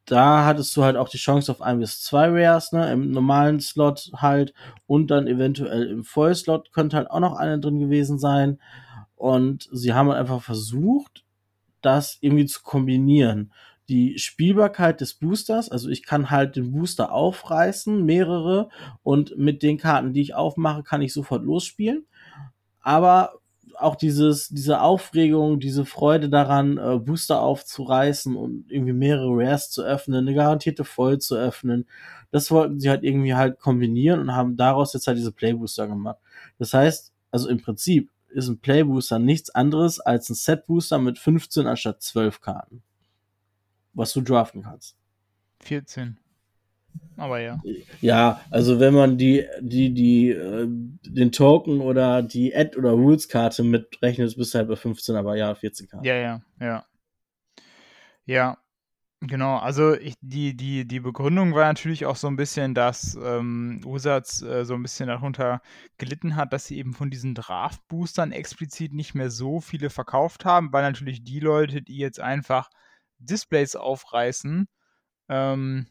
da 0.04 0.44
hattest 0.44 0.76
du 0.76 0.82
halt 0.82 0.96
auch 0.96 1.08
die 1.08 1.18
Chance 1.18 1.50
auf 1.52 1.62
ein 1.62 1.78
bis 1.78 2.02
zwei 2.02 2.28
Rares, 2.28 2.72
ne, 2.72 2.92
im 2.92 3.10
normalen 3.10 3.60
Slot 3.60 4.10
halt 4.16 4.52
und 4.86 5.10
dann 5.10 5.26
eventuell 5.26 5.86
im 5.88 6.04
Vollslot 6.04 6.72
könnte 6.72 6.96
halt 6.96 7.10
auch 7.10 7.20
noch 7.20 7.36
eine 7.36 7.60
drin 7.60 7.78
gewesen 7.78 8.18
sein. 8.18 8.60
Und 9.14 9.68
sie 9.72 9.92
haben 9.94 10.08
halt 10.08 10.18
einfach 10.18 10.42
versucht, 10.42 11.24
das 11.80 12.18
irgendwie 12.20 12.46
zu 12.46 12.62
kombinieren. 12.62 13.52
Die 13.88 14.18
Spielbarkeit 14.18 15.00
des 15.00 15.14
Boosters, 15.14 15.70
also 15.70 15.88
ich 15.88 16.04
kann 16.04 16.30
halt 16.30 16.56
den 16.56 16.72
Booster 16.72 17.12
aufreißen, 17.12 18.04
mehrere, 18.04 18.68
und 19.02 19.36
mit 19.36 19.62
den 19.62 19.78
Karten, 19.78 20.12
die 20.12 20.22
ich 20.22 20.34
aufmache, 20.34 20.82
kann 20.82 21.02
ich 21.02 21.12
sofort 21.12 21.44
losspielen. 21.44 22.06
Aber 22.80 23.34
auch 23.78 23.96
dieses, 23.96 24.48
diese 24.48 24.80
Aufregung, 24.80 25.60
diese 25.60 25.84
Freude 25.84 26.28
daran, 26.28 26.78
äh, 26.78 26.98
Booster 26.98 27.40
aufzureißen 27.40 28.36
und 28.36 28.70
irgendwie 28.70 28.92
mehrere 28.92 29.30
Rares 29.30 29.70
zu 29.70 29.82
öffnen, 29.82 30.26
eine 30.26 30.34
garantierte 30.34 30.84
Voll 30.84 31.18
zu 31.18 31.36
öffnen, 31.36 31.86
das 32.30 32.50
wollten 32.50 32.80
sie 32.80 32.88
halt 32.88 33.04
irgendwie 33.04 33.34
halt 33.34 33.58
kombinieren 33.58 34.20
und 34.20 34.34
haben 34.34 34.56
daraus 34.56 34.94
jetzt 34.94 35.06
halt 35.06 35.18
diese 35.18 35.32
Playbooster 35.32 35.86
gemacht. 35.86 36.18
Das 36.58 36.72
heißt, 36.72 37.12
also 37.30 37.48
im 37.48 37.60
Prinzip 37.60 38.10
ist 38.28 38.48
ein 38.48 38.58
Playbooster 38.58 39.18
nichts 39.18 39.50
anderes 39.50 40.00
als 40.00 40.30
ein 40.30 40.34
Set-Booster 40.34 40.98
mit 40.98 41.18
15 41.18 41.66
anstatt 41.66 42.02
12 42.02 42.40
Karten. 42.40 42.82
Was 43.92 44.12
du 44.12 44.22
draften 44.22 44.62
kannst. 44.62 44.96
14. 45.60 46.18
Aber 47.16 47.40
ja. 47.40 47.60
Ja, 48.00 48.40
also 48.50 48.80
wenn 48.80 48.94
man 48.94 49.16
die, 49.18 49.46
die, 49.60 49.94
die, 49.94 50.30
äh, 50.30 50.66
den 50.68 51.30
Token 51.30 51.80
oder 51.80 52.22
die 52.22 52.54
Ad- 52.54 52.76
oder 52.76 52.90
Rules-Karte 52.90 53.62
mitrechnet, 53.62 54.36
bist 54.36 54.54
du 54.54 54.58
halt 54.58 54.68
bei 54.68 54.76
15, 54.76 55.14
aber 55.16 55.36
ja, 55.36 55.54
14 55.54 55.88
Karten. 55.88 56.04
Ja, 56.04 56.16
ja, 56.16 56.42
ja. 56.60 56.84
Ja, 58.24 58.58
genau. 59.20 59.58
Also 59.58 59.94
ich, 59.94 60.14
die, 60.20 60.56
die, 60.56 60.86
die 60.86 61.00
Begründung 61.00 61.54
war 61.54 61.66
natürlich 61.66 62.06
auch 62.06 62.16
so 62.16 62.28
ein 62.28 62.36
bisschen, 62.36 62.74
dass 62.74 63.16
ähm, 63.22 63.80
Usatz 63.84 64.42
äh, 64.42 64.64
so 64.64 64.74
ein 64.74 64.82
bisschen 64.82 65.08
darunter 65.08 65.60
gelitten 65.98 66.36
hat, 66.36 66.52
dass 66.52 66.66
sie 66.66 66.78
eben 66.78 66.94
von 66.94 67.10
diesen 67.10 67.34
Draft-Boostern 67.34 68.32
explizit 68.32 68.92
nicht 68.92 69.14
mehr 69.14 69.30
so 69.30 69.60
viele 69.60 69.90
verkauft 69.90 70.44
haben, 70.44 70.72
weil 70.72 70.82
natürlich 70.82 71.24
die 71.24 71.40
Leute, 71.40 71.82
die 71.82 71.98
jetzt 71.98 72.20
einfach 72.20 72.70
Displays 73.18 73.76
aufreißen, 73.76 74.68
ähm, 75.28 75.86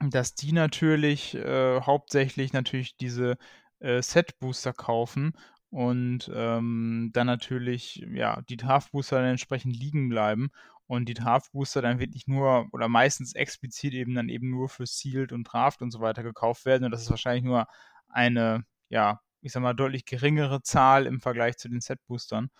dass 0.00 0.34
die 0.34 0.52
natürlich 0.52 1.34
äh, 1.34 1.80
hauptsächlich 1.80 2.52
natürlich 2.52 2.96
diese 2.96 3.36
äh, 3.80 4.02
Set-Booster 4.02 4.72
kaufen 4.72 5.32
und 5.70 6.30
ähm, 6.34 7.10
dann 7.12 7.26
natürlich 7.26 7.96
ja 8.12 8.40
die 8.42 8.56
Draft-Booster 8.56 9.16
dann 9.16 9.30
entsprechend 9.30 9.76
liegen 9.76 10.08
bleiben 10.08 10.50
und 10.86 11.08
die 11.08 11.14
Draft-Booster 11.14 11.82
dann 11.82 11.98
wirklich 11.98 12.26
nur 12.26 12.68
oder 12.72 12.88
meistens 12.88 13.34
explizit 13.34 13.92
eben 13.94 14.14
dann 14.14 14.28
eben 14.28 14.50
nur 14.50 14.68
für 14.68 14.86
Sealed 14.86 15.32
und 15.32 15.44
Draft 15.44 15.82
und 15.82 15.90
so 15.90 16.00
weiter 16.00 16.22
gekauft 16.22 16.64
werden 16.64 16.84
und 16.84 16.92
das 16.92 17.02
ist 17.02 17.10
wahrscheinlich 17.10 17.44
nur 17.44 17.66
eine, 18.08 18.64
ja, 18.88 19.20
ich 19.42 19.52
sag 19.52 19.62
mal, 19.62 19.74
deutlich 19.74 20.04
geringere 20.06 20.62
Zahl 20.62 21.06
im 21.06 21.20
Vergleich 21.20 21.56
zu 21.58 21.68
den 21.68 21.80
Set-Boostern. 21.80 22.50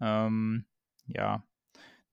Ähm, 0.00 0.66
ja, 1.06 1.44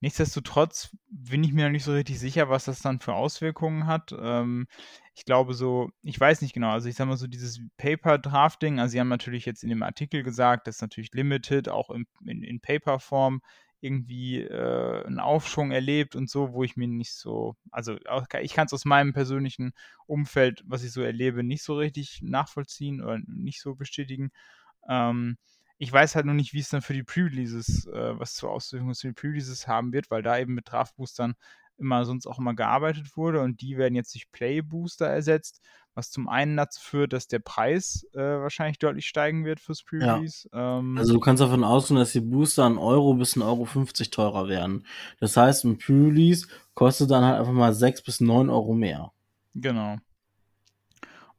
Nichtsdestotrotz 0.01 0.95
bin 1.09 1.43
ich 1.43 1.53
mir 1.53 1.65
noch 1.65 1.71
nicht 1.71 1.83
so 1.83 1.93
richtig 1.93 2.19
sicher, 2.19 2.49
was 2.49 2.65
das 2.65 2.79
dann 2.79 2.99
für 2.99 3.13
Auswirkungen 3.13 3.85
hat. 3.85 4.13
Ähm, 4.19 4.67
ich 5.13 5.25
glaube 5.25 5.53
so, 5.53 5.91
ich 6.01 6.19
weiß 6.19 6.41
nicht 6.41 6.53
genau, 6.53 6.71
also 6.71 6.89
ich 6.89 6.95
sage 6.95 7.09
mal 7.09 7.17
so 7.17 7.27
dieses 7.27 7.61
Paper-Drafting, 7.77 8.79
also 8.79 8.91
sie 8.91 8.99
haben 8.99 9.09
natürlich 9.09 9.45
jetzt 9.45 9.63
in 9.63 9.69
dem 9.69 9.83
Artikel 9.83 10.23
gesagt, 10.23 10.65
dass 10.65 10.81
natürlich 10.81 11.13
Limited 11.13 11.69
auch 11.69 11.91
in, 11.91 12.07
in, 12.25 12.41
in 12.41 12.59
Paper-Form 12.59 13.41
irgendwie 13.79 14.41
äh, 14.41 15.05
einen 15.05 15.19
Aufschwung 15.19 15.71
erlebt 15.71 16.15
und 16.15 16.29
so, 16.29 16.53
wo 16.53 16.63
ich 16.63 16.77
mir 16.77 16.87
nicht 16.87 17.13
so, 17.13 17.55
also 17.71 17.97
ich 18.41 18.53
kann 18.53 18.67
es 18.67 18.73
aus 18.73 18.85
meinem 18.85 19.13
persönlichen 19.13 19.73
Umfeld, 20.07 20.63
was 20.65 20.83
ich 20.83 20.91
so 20.91 21.01
erlebe, 21.01 21.43
nicht 21.43 21.63
so 21.63 21.75
richtig 21.75 22.21
nachvollziehen 22.23 23.01
oder 23.01 23.19
nicht 23.27 23.61
so 23.61 23.75
bestätigen. 23.75 24.31
Ähm, 24.87 25.37
ich 25.82 25.91
weiß 25.91 26.13
halt 26.13 26.28
noch 26.28 26.36
nicht, 26.36 26.54
wie 26.54 26.60
es 26.60 26.70
dann 26.70 26.84
für 26.84 26.94
die 26.94 27.02
Pre-Releases, 27.02 27.88
äh, 27.88 28.20
was 28.20 28.36
zur 28.36 28.52
Auswirkungen 28.52 28.94
für 28.94 29.08
die 29.08 29.13
Pre-Releases 29.13 29.67
haben 29.67 29.91
wird, 29.94 30.12
weil 30.12 30.22
da 30.22 30.38
eben 30.38 30.54
mit 30.54 30.72
Draft-Boostern 30.72 31.34
immer 31.80 32.06
sonst 32.06 32.28
auch 32.28 32.38
immer 32.38 32.54
gearbeitet 32.54 33.17
wurde 33.17 33.41
und 33.41 33.62
die 33.62 33.78
werden 33.78 33.96
jetzt 33.96 34.13
durch 34.13 34.32
Play 34.32 34.62
Booster 34.62 35.08
ersetzt, 35.08 35.60
was 35.96 36.12
zum 36.12 36.30
einen 36.30 36.56
dazu 36.56 36.80
führt, 36.80 37.13
dass 37.13 37.28
der 37.28 37.39
Preis 37.39 38.06
äh, 38.13 38.20
wahrscheinlich 38.20 38.78
deutlich 38.78 39.08
steigen 39.08 39.44
wird 39.44 39.60
fürs 39.60 39.82
Pre-Release. 39.82 40.48
Ja. 40.54 40.78
Ähm, 40.78 41.00
also 41.00 41.13
du 41.13 41.20
kannst 41.20 41.41
davon 41.41 41.63
ausgehen, 41.63 42.00
dass 42.00 42.12
die 42.12 42.22
Booster 42.22 42.67
ein 42.67 42.78
Euro 42.78 43.15
bis 43.15 43.36
ein 43.36 43.41
Euro 43.41 43.65
50 43.65 44.12
teurer 44.12 44.48
werden. 44.48 44.86
Das 45.20 45.36
heißt, 45.36 45.65
ein 45.65 45.80
Pre-Release 45.80 46.48
kostet 46.76 47.10
dann 47.10 47.24
halt 47.24 47.39
einfach 47.39 47.54
mal 47.54 47.74
6 47.74 48.04
bis 48.04 48.22
9 48.22 48.52
Euro 48.52 48.76
mehr. 48.76 49.13
Genau. 49.56 49.98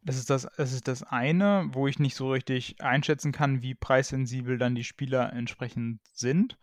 Das 0.05 0.17
ist 0.17 0.31
das, 0.31 0.49
das 0.57 0.73
ist 0.73 0.89
das 0.89 1.05
eine, 1.05 1.69
wo 1.73 1.87
ich 1.87 1.99
nicht 1.99 2.17
so 2.17 2.33
richtig 2.33 2.81
einschätzen 2.81 3.31
kann, 3.31 3.63
wie 3.63 3.75
preissensibel 3.75 4.59
dann 4.59 4.75
die 4.75 4.85
Spieler 4.85 5.33
entsprechend 5.33 6.01
sind. 6.13 6.59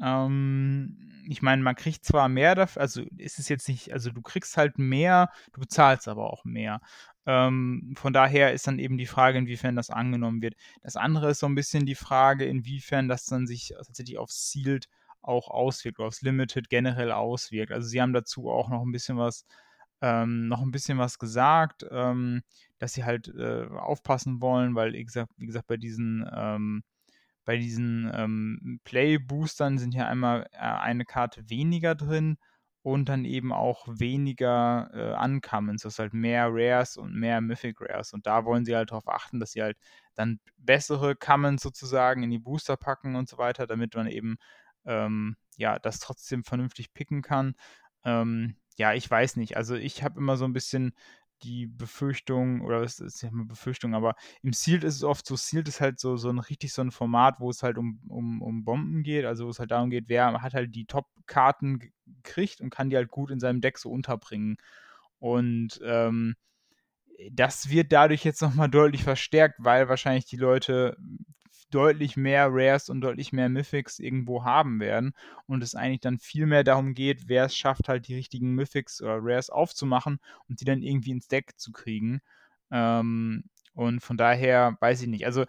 Ähm, 0.00 1.24
ich 1.28 1.42
meine, 1.42 1.62
man 1.62 1.74
kriegt 1.74 2.04
zwar 2.04 2.28
mehr 2.28 2.54
dafür, 2.54 2.82
also 2.82 3.02
ist 3.16 3.38
es 3.38 3.48
jetzt 3.48 3.68
nicht, 3.68 3.92
also 3.92 4.10
du 4.10 4.22
kriegst 4.22 4.56
halt 4.56 4.78
mehr, 4.78 5.30
du 5.52 5.60
bezahlst 5.60 6.06
aber 6.06 6.30
auch 6.32 6.44
mehr. 6.44 6.80
Ähm, 7.26 7.94
von 7.96 8.12
daher 8.12 8.52
ist 8.52 8.68
dann 8.68 8.78
eben 8.78 8.98
die 8.98 9.06
Frage, 9.06 9.38
inwiefern 9.38 9.74
das 9.74 9.90
angenommen 9.90 10.42
wird. 10.42 10.54
Das 10.82 10.94
andere 10.96 11.30
ist 11.30 11.40
so 11.40 11.46
ein 11.46 11.56
bisschen 11.56 11.86
die 11.86 11.96
Frage, 11.96 12.44
inwiefern 12.44 13.08
das 13.08 13.24
dann 13.26 13.48
sich 13.48 13.74
tatsächlich 13.76 14.18
aufs 14.18 14.50
Sealed 14.50 14.88
auch 15.22 15.48
auswirkt, 15.48 15.98
oder 15.98 16.08
aufs 16.08 16.22
Limited 16.22 16.68
generell 16.68 17.10
auswirkt. 17.10 17.72
Also 17.72 17.88
sie 17.88 18.00
haben 18.00 18.12
dazu 18.12 18.48
auch 18.48 18.68
noch 18.68 18.82
ein 18.82 18.92
bisschen 18.92 19.18
was 19.18 19.44
ähm, 20.00 20.48
noch 20.48 20.62
ein 20.62 20.70
bisschen 20.70 20.98
was 20.98 21.18
gesagt, 21.18 21.86
ähm, 21.90 22.42
dass 22.78 22.94
sie 22.94 23.04
halt 23.04 23.28
äh, 23.28 23.66
aufpassen 23.68 24.40
wollen, 24.40 24.74
weil, 24.74 24.92
wie 24.92 25.04
gesagt, 25.04 25.32
wie 25.36 25.46
gesagt 25.46 25.66
bei 25.66 25.76
diesen, 25.76 26.28
ähm, 26.34 26.82
bei 27.44 27.56
diesen 27.56 28.10
ähm, 28.14 28.80
Play-Boostern 28.84 29.78
sind 29.78 29.94
ja 29.94 30.06
einmal 30.08 30.46
äh, 30.52 30.58
eine 30.58 31.04
Karte 31.04 31.48
weniger 31.48 31.94
drin 31.94 32.38
und 32.82 33.08
dann 33.08 33.24
eben 33.24 33.52
auch 33.52 33.86
weniger 33.88 34.90
äh, 34.92 35.24
Uncommons, 35.24 35.82
das 35.82 35.94
ist 35.94 35.98
halt 35.98 36.14
mehr 36.14 36.48
Rares 36.50 36.96
und 36.96 37.14
mehr 37.14 37.40
Mythic 37.40 37.80
Rares. 37.80 38.12
Und 38.12 38.26
da 38.26 38.44
wollen 38.44 38.64
sie 38.64 38.76
halt 38.76 38.90
darauf 38.92 39.08
achten, 39.08 39.40
dass 39.40 39.52
sie 39.52 39.62
halt 39.62 39.76
dann 40.14 40.38
bessere 40.56 41.16
Commons 41.16 41.62
sozusagen 41.62 42.22
in 42.22 42.30
die 42.30 42.38
Booster 42.38 42.76
packen 42.76 43.16
und 43.16 43.28
so 43.28 43.38
weiter, 43.38 43.66
damit 43.66 43.96
man 43.96 44.06
eben 44.06 44.36
ähm, 44.84 45.36
ja 45.56 45.78
das 45.80 45.98
trotzdem 45.98 46.44
vernünftig 46.44 46.92
picken 46.94 47.22
kann. 47.22 47.54
Ähm, 48.04 48.56
ja, 48.76 48.94
ich 48.94 49.10
weiß 49.10 49.36
nicht. 49.36 49.56
Also 49.56 49.74
ich 49.74 50.02
habe 50.02 50.18
immer 50.20 50.36
so 50.36 50.44
ein 50.44 50.52
bisschen 50.52 50.94
die 51.42 51.66
Befürchtung, 51.66 52.62
oder 52.62 52.82
es 52.82 52.98
ist 52.98 53.22
ja 53.22 53.28
eine 53.28 53.44
Befürchtung, 53.44 53.94
aber 53.94 54.14
im 54.42 54.52
Sealed 54.52 54.84
ist 54.84 54.96
es 54.96 55.04
oft 55.04 55.26
so, 55.26 55.36
Sealed 55.36 55.68
ist 55.68 55.80
halt 55.80 56.00
so, 56.00 56.16
so 56.16 56.30
ein 56.30 56.38
richtig 56.38 56.72
so 56.72 56.82
ein 56.82 56.90
Format, 56.90 57.40
wo 57.40 57.50
es 57.50 57.62
halt 57.62 57.76
um, 57.78 58.00
um, 58.08 58.40
um 58.40 58.64
Bomben 58.64 59.02
geht, 59.02 59.26
also 59.26 59.46
wo 59.46 59.50
es 59.50 59.58
halt 59.58 59.70
darum 59.70 59.90
geht, 59.90 60.08
wer 60.08 60.40
hat 60.42 60.54
halt 60.54 60.74
die 60.74 60.86
Top-Karten 60.86 61.92
gekriegt 62.06 62.60
und 62.60 62.70
kann 62.70 62.88
die 62.90 62.96
halt 62.96 63.10
gut 63.10 63.30
in 63.30 63.40
seinem 63.40 63.60
Deck 63.60 63.78
so 63.78 63.90
unterbringen. 63.90 64.56
Und 65.18 65.80
ähm, 65.84 66.36
das 67.32 67.70
wird 67.70 67.92
dadurch 67.92 68.24
jetzt 68.24 68.42
nochmal 68.42 68.70
deutlich 68.70 69.02
verstärkt, 69.04 69.56
weil 69.58 69.88
wahrscheinlich 69.88 70.26
die 70.26 70.36
Leute 70.36 70.96
deutlich 71.70 72.16
mehr 72.16 72.48
Rares 72.50 72.88
und 72.88 73.00
deutlich 73.00 73.32
mehr 73.32 73.48
Mythics 73.48 73.98
irgendwo 73.98 74.44
haben 74.44 74.80
werden 74.80 75.14
und 75.46 75.62
es 75.62 75.74
eigentlich 75.74 76.00
dann 76.00 76.18
viel 76.18 76.46
mehr 76.46 76.64
darum 76.64 76.94
geht, 76.94 77.28
wer 77.28 77.44
es 77.46 77.56
schafft, 77.56 77.88
halt 77.88 78.08
die 78.08 78.14
richtigen 78.14 78.54
Mythics 78.54 79.02
oder 79.02 79.18
Rares 79.20 79.50
aufzumachen 79.50 80.18
und 80.48 80.60
die 80.60 80.64
dann 80.64 80.82
irgendwie 80.82 81.10
ins 81.10 81.28
Deck 81.28 81.58
zu 81.58 81.72
kriegen. 81.72 82.20
Ähm, 82.70 83.44
und 83.74 84.00
von 84.00 84.16
daher 84.16 84.76
weiß 84.80 85.02
ich 85.02 85.08
nicht. 85.08 85.26
Also 85.26 85.44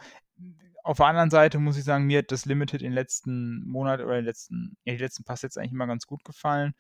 auf 0.83 0.97
der 0.97 1.07
anderen 1.07 1.29
Seite 1.29 1.59
muss 1.59 1.77
ich 1.77 1.83
sagen, 1.83 2.05
mir 2.05 2.19
hat 2.19 2.31
das 2.31 2.45
Limited 2.45 2.81
in 2.81 2.87
den 2.91 2.93
letzten 2.93 3.63
Monaten 3.65 4.03
oder 4.03 4.15
den 4.15 4.25
letzten, 4.25 4.77
ja, 4.85 4.93
die 4.93 5.03
letzten 5.03 5.23
paar 5.23 5.37
Sets 5.37 5.57
eigentlich 5.57 5.73
immer 5.73 5.87
ganz 5.87 6.07
gut 6.07 6.23
gefallen. 6.23 6.73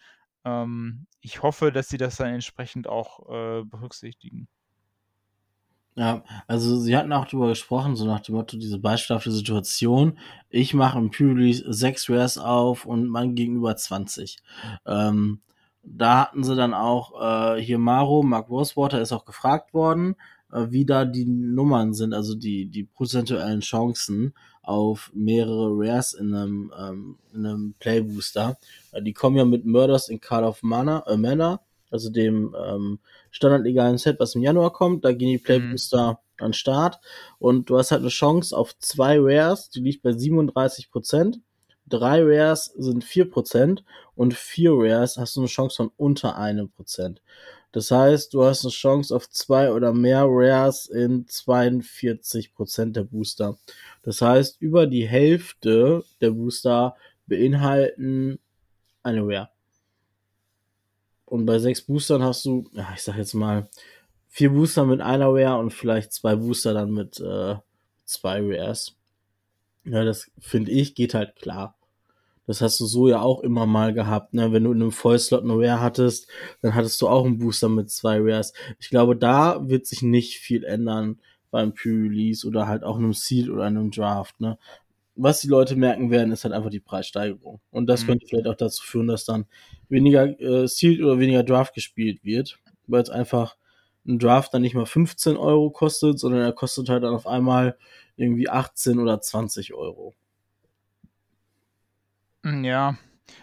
Ähm, 0.45 1.07
ich 1.21 1.43
hoffe, 1.43 1.71
dass 1.71 1.89
sie 1.89 1.97
das 1.97 2.15
dann 2.17 2.33
entsprechend 2.33 2.87
auch 2.87 3.29
äh, 3.29 3.63
berücksichtigen. 3.65 4.47
Ja, 5.97 6.23
also 6.45 6.77
sie 6.77 6.95
hatten 6.95 7.11
auch 7.11 7.25
darüber 7.25 7.47
gesprochen, 7.47 7.95
so 7.95 8.05
nach 8.05 8.19
dem 8.19 8.35
Motto, 8.35 8.55
diese 8.55 8.77
beispielhafte 8.77 9.31
Situation. 9.31 10.19
Ich 10.51 10.75
mache 10.75 10.99
im 10.99 11.09
Pre-Release 11.09 11.63
sechs 11.73 12.07
Rares 12.07 12.37
auf 12.37 12.85
und 12.85 13.07
mein 13.07 13.33
gegenüber 13.33 13.75
20. 13.75 14.37
Ähm, 14.85 15.41
da 15.81 16.21
hatten 16.21 16.43
sie 16.43 16.55
dann 16.55 16.75
auch 16.75 17.55
äh, 17.55 17.61
hier 17.61 17.79
Maro, 17.79 18.21
Mark 18.21 18.47
Rosewater 18.47 19.01
ist 19.01 19.11
auch 19.11 19.25
gefragt 19.25 19.73
worden, 19.73 20.15
äh, 20.51 20.67
wie 20.69 20.85
da 20.85 21.03
die 21.03 21.25
Nummern 21.25 21.95
sind, 21.95 22.13
also 22.13 22.35
die, 22.35 22.67
die 22.67 22.83
prozentuellen 22.83 23.61
Chancen 23.61 24.35
auf 24.61 25.09
mehrere 25.15 25.69
Rares 25.71 26.13
in 26.13 26.35
einem, 26.35 26.71
ähm, 26.79 27.17
in 27.33 27.43
einem 27.43 27.73
Playbooster. 27.79 28.59
Äh, 28.91 29.01
die 29.01 29.13
kommen 29.13 29.37
ja 29.37 29.45
mit 29.45 29.65
Murders 29.65 30.09
in 30.09 30.19
Call 30.21 30.43
of 30.43 30.61
Mana, 30.61 31.03
äh, 31.07 31.17
Mana 31.17 31.59
also 31.89 32.09
dem 32.09 32.55
ähm, 32.67 32.99
standardlegalen 33.31 33.97
Set, 33.97 34.19
was 34.19 34.35
im 34.35 34.41
Januar 34.41 34.73
kommt. 34.73 35.05
Da 35.05 35.13
gehen 35.13 35.29
die 35.29 35.37
Playbooster 35.37 36.19
mhm. 36.39 36.45
an 36.45 36.53
Start 36.53 36.99
und 37.39 37.69
du 37.69 37.77
hast 37.77 37.91
halt 37.91 38.01
eine 38.01 38.09
Chance 38.09 38.55
auf 38.55 38.77
zwei 38.79 39.17
Rares, 39.19 39.69
die 39.69 39.81
liegt 39.81 40.03
bei 40.03 40.11
37 40.11 40.91
Prozent. 40.91 41.39
Drei 41.89 42.21
Rares 42.21 42.65
sind 42.77 43.05
4% 43.05 43.83
und 44.15 44.33
vier 44.33 44.71
Rares 44.73 45.17
hast 45.17 45.37
du 45.37 45.41
eine 45.41 45.47
Chance 45.47 45.77
von 45.77 45.91
unter 45.95 46.37
einem 46.37 46.69
Prozent. 46.69 47.21
Das 47.71 47.91
heißt, 47.91 48.33
du 48.33 48.43
hast 48.43 48.65
eine 48.65 48.71
Chance 48.71 49.15
auf 49.15 49.29
zwei 49.29 49.71
oder 49.71 49.93
mehr 49.93 50.25
Rares 50.27 50.87
in 50.87 51.25
42% 51.27 52.91
der 52.93 53.03
Booster. 53.03 53.57
Das 54.03 54.21
heißt, 54.21 54.61
über 54.61 54.87
die 54.87 55.07
Hälfte 55.07 56.03
der 56.19 56.31
Booster 56.31 56.95
beinhalten 57.27 58.39
eine 59.03 59.21
Rare. 59.21 59.49
Und 61.27 61.45
bei 61.45 61.59
sechs 61.59 61.81
Boostern 61.81 62.23
hast 62.23 62.45
du, 62.45 62.69
ja, 62.71 62.87
ich 62.95 63.03
sag 63.03 63.17
jetzt 63.17 63.33
mal, 63.33 63.67
vier 64.29 64.49
Booster 64.49 64.85
mit 64.85 65.01
einer 65.01 65.27
Rare 65.27 65.59
und 65.59 65.73
vielleicht 65.73 66.13
zwei 66.13 66.37
Booster 66.37 66.73
dann 66.73 66.91
mit 66.91 67.19
äh, 67.19 67.55
zwei 68.05 68.39
Rares. 68.41 68.95
Ja, 69.83 70.05
das 70.05 70.31
finde 70.39 70.71
ich, 70.71 70.95
geht 70.95 71.13
halt 71.13 71.35
klar. 71.35 71.75
Das 72.45 72.61
hast 72.61 72.79
du 72.79 72.85
so 72.85 73.09
ja 73.09 73.19
auch 73.19 73.41
immer 73.41 73.65
mal 73.65 73.93
gehabt, 73.93 74.33
ne? 74.33 74.53
Wenn 74.53 74.63
du 74.63 74.71
in 74.71 74.81
einem 74.81 74.93
Vollslot 74.93 75.43
eine 75.43 75.57
Rare 75.57 75.81
hattest, 75.81 76.29
dann 76.61 76.75
hattest 76.75 77.01
du 77.01 77.09
auch 77.09 77.25
einen 77.25 77.39
Booster 77.39 77.67
mit 77.67 77.91
zwei 77.91 78.19
Rares. 78.21 78.53
Ich 78.79 78.89
glaube, 78.89 79.17
da 79.17 79.67
wird 79.67 79.85
sich 79.85 80.01
nicht 80.01 80.37
viel 80.37 80.63
ändern 80.63 81.19
beim 81.51 81.73
Pre-Release 81.73 82.47
oder 82.47 82.67
halt 82.67 82.83
auch 82.85 82.97
einem 82.97 83.13
Seed 83.13 83.49
oder 83.49 83.65
einem 83.65 83.91
Draft, 83.91 84.39
ne? 84.39 84.57
Was 85.17 85.41
die 85.41 85.47
Leute 85.47 85.75
merken 85.75 86.11
werden, 86.11 86.31
ist 86.31 86.43
halt 86.43 86.53
einfach 86.53 86.69
die 86.69 86.79
Preissteigerung. 86.79 87.59
Und 87.71 87.87
das 87.87 88.03
mhm. 88.03 88.07
könnte 88.07 88.27
vielleicht 88.27 88.47
auch 88.47 88.55
dazu 88.55 88.83
führen, 88.83 89.07
dass 89.07 89.25
dann 89.25 89.45
weniger 89.89 90.39
äh, 90.39 90.67
Sealed 90.67 91.01
oder 91.01 91.19
weniger 91.19 91.43
Draft 91.43 91.73
gespielt 91.73 92.23
wird, 92.23 92.59
weil 92.87 93.01
es 93.01 93.09
einfach 93.09 93.57
ein 94.05 94.19
Draft 94.19 94.53
dann 94.53 94.61
nicht 94.61 94.75
mal 94.75 94.85
15 94.85 95.35
Euro 95.35 95.69
kostet, 95.69 96.19
sondern 96.19 96.41
er 96.41 96.53
kostet 96.53 96.87
halt 96.87 97.03
dann 97.03 97.13
auf 97.13 97.27
einmal 97.27 97.77
irgendwie 98.15 98.47
18 98.47 98.99
oder 98.99 99.19
20 99.19 99.73
Euro. 99.73 100.15
Hm, 102.43 102.63
ja, 102.63 102.97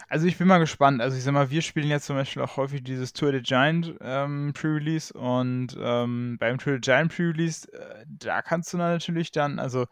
also 0.08 0.26
ich 0.26 0.38
bin 0.38 0.48
mal 0.48 0.58
gespannt. 0.58 1.02
Also 1.02 1.16
ich 1.16 1.24
sag 1.24 1.32
mal, 1.32 1.50
wir 1.50 1.62
spielen 1.62 1.88
jetzt 1.88 2.06
zum 2.06 2.16
Beispiel 2.16 2.42
auch 2.42 2.56
häufig 2.56 2.82
dieses 2.82 3.12
Tour 3.12 3.32
de 3.32 3.42
Giant 3.42 3.94
ähm, 4.00 4.52
Pre-Release 4.54 5.12
und 5.12 5.76
ähm, 5.78 6.36
beim 6.38 6.58
Tour 6.58 6.74
de 6.74 6.80
Giant 6.80 7.14
Pre-Release, 7.14 7.70
äh, 7.72 8.04
da 8.06 8.42
kannst 8.42 8.72
du 8.72 8.78
dann 8.78 8.92
natürlich 8.92 9.32
dann, 9.32 9.58
also 9.58 9.86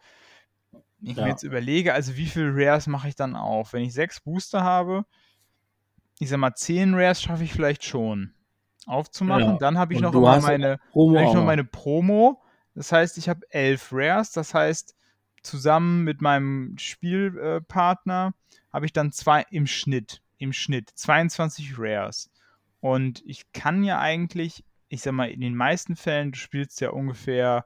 ich 1.03 1.17
ja. 1.17 1.23
mir 1.23 1.29
jetzt 1.29 1.43
überlege, 1.43 1.93
also 1.93 2.15
wie 2.15 2.25
viele 2.25 2.51
Rares 2.53 2.87
mache 2.87 3.07
ich 3.09 3.15
dann 3.15 3.35
auf? 3.35 3.73
Wenn 3.73 3.83
ich 3.83 3.93
sechs 3.93 4.21
Booster 4.21 4.63
habe, 4.63 5.05
ich 6.19 6.29
sag 6.29 6.37
mal, 6.37 6.55
zehn 6.55 6.93
Rares 6.93 7.21
schaffe 7.21 7.43
ich 7.43 7.53
vielleicht 7.53 7.83
schon 7.83 8.33
aufzumachen. 8.85 9.53
Ja. 9.53 9.57
Dann 9.57 9.77
habe 9.77 9.93
ich, 9.93 9.99
noch 9.99 10.13
meine, 10.13 10.79
Promo 10.91 11.19
hab 11.19 11.27
ich 11.27 11.33
noch 11.33 11.45
meine 11.45 11.63
Promo. 11.63 12.41
Das 12.75 12.91
heißt, 12.91 13.17
ich 13.17 13.29
habe 13.29 13.41
elf 13.49 13.89
Rares. 13.91 14.31
Das 14.31 14.53
heißt, 14.53 14.95
zusammen 15.41 16.03
mit 16.03 16.21
meinem 16.21 16.77
Spielpartner 16.77 18.33
habe 18.71 18.85
ich 18.85 18.93
dann 18.93 19.11
zwei 19.11 19.45
im 19.51 19.67
Schnitt, 19.67 20.21
im 20.37 20.53
Schnitt 20.53 20.89
22 20.95 21.75
Rares. 21.77 22.31
Und 22.79 23.23
ich 23.25 23.51
kann 23.53 23.83
ja 23.83 23.99
eigentlich, 23.99 24.63
ich 24.89 25.01
sag 25.01 25.13
mal, 25.13 25.29
in 25.29 25.41
den 25.41 25.55
meisten 25.55 25.95
Fällen, 25.95 26.31
du 26.31 26.37
spielst 26.37 26.81
ja 26.81 26.89
ungefähr 26.89 27.65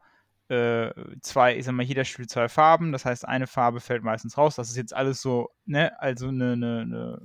äh, 0.49 0.91
zwei, 1.21 1.57
ich 1.57 1.65
sag 1.65 1.73
mal, 1.73 1.83
jeder 1.83 2.05
spielt 2.05 2.29
zwei 2.29 2.49
Farben, 2.49 2.91
das 2.91 3.05
heißt, 3.05 3.27
eine 3.27 3.47
Farbe 3.47 3.79
fällt 3.79 4.03
meistens 4.03 4.37
raus. 4.37 4.55
Das 4.55 4.69
ist 4.69 4.77
jetzt 4.77 4.93
alles 4.93 5.21
so, 5.21 5.49
ne, 5.65 5.99
also 6.01 6.29
eine, 6.29 6.53
eine, 6.53 6.81
eine 6.81 7.21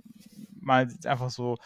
mal 0.61 0.89
einfach 1.05 1.31
so, 1.31 1.57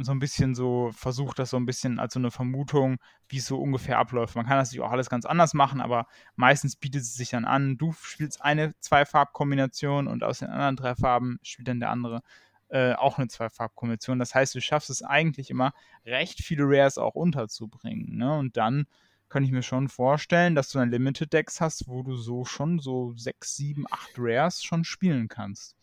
so 0.00 0.12
ein 0.12 0.18
bisschen 0.18 0.54
so, 0.54 0.90
versucht 0.92 1.38
das 1.38 1.50
so 1.50 1.56
ein 1.56 1.66
bisschen 1.66 1.98
als 1.98 2.14
so 2.14 2.20
eine 2.20 2.30
Vermutung, 2.30 2.98
wie 3.28 3.38
es 3.38 3.46
so 3.46 3.58
ungefähr 3.58 3.98
abläuft. 3.98 4.36
Man 4.36 4.46
kann 4.46 4.58
das 4.58 4.68
natürlich 4.68 4.86
auch 4.86 4.92
alles 4.92 5.10
ganz 5.10 5.24
anders 5.24 5.54
machen, 5.54 5.80
aber 5.80 6.06
meistens 6.36 6.76
bietet 6.76 7.02
es 7.02 7.14
sich 7.14 7.30
dann 7.30 7.44
an, 7.44 7.78
du 7.78 7.92
spielst 7.92 8.42
eine 8.42 8.74
Zwei-Farb-Kombination 8.80 10.06
und 10.06 10.22
aus 10.24 10.40
den 10.40 10.48
anderen 10.48 10.76
drei 10.76 10.94
Farben 10.94 11.38
spielt 11.42 11.68
dann 11.68 11.80
der 11.80 11.90
andere 11.90 12.22
äh, 12.68 12.92
auch 12.94 13.18
eine 13.18 13.28
Zwei-Farb-Kombination. 13.28 14.18
Das 14.18 14.34
heißt, 14.34 14.54
du 14.54 14.60
schaffst 14.60 14.90
es 14.90 15.02
eigentlich 15.02 15.50
immer, 15.50 15.72
recht 16.04 16.40
viele 16.40 16.64
Rares 16.66 16.98
auch 16.98 17.14
unterzubringen. 17.14 18.16
Ne? 18.16 18.38
Und 18.38 18.56
dann 18.56 18.86
kann 19.28 19.44
ich 19.44 19.52
mir 19.52 19.62
schon 19.62 19.88
vorstellen, 19.88 20.54
dass 20.54 20.70
du 20.70 20.78
dann 20.78 20.90
Limited 20.90 21.32
Decks 21.32 21.60
hast, 21.60 21.88
wo 21.88 22.02
du 22.02 22.16
so 22.16 22.44
schon 22.44 22.78
so 22.78 23.14
6, 23.16 23.56
7, 23.56 23.84
8 23.90 24.10
Rares 24.18 24.62
schon 24.62 24.84
spielen 24.84 25.28
kannst. 25.28 25.76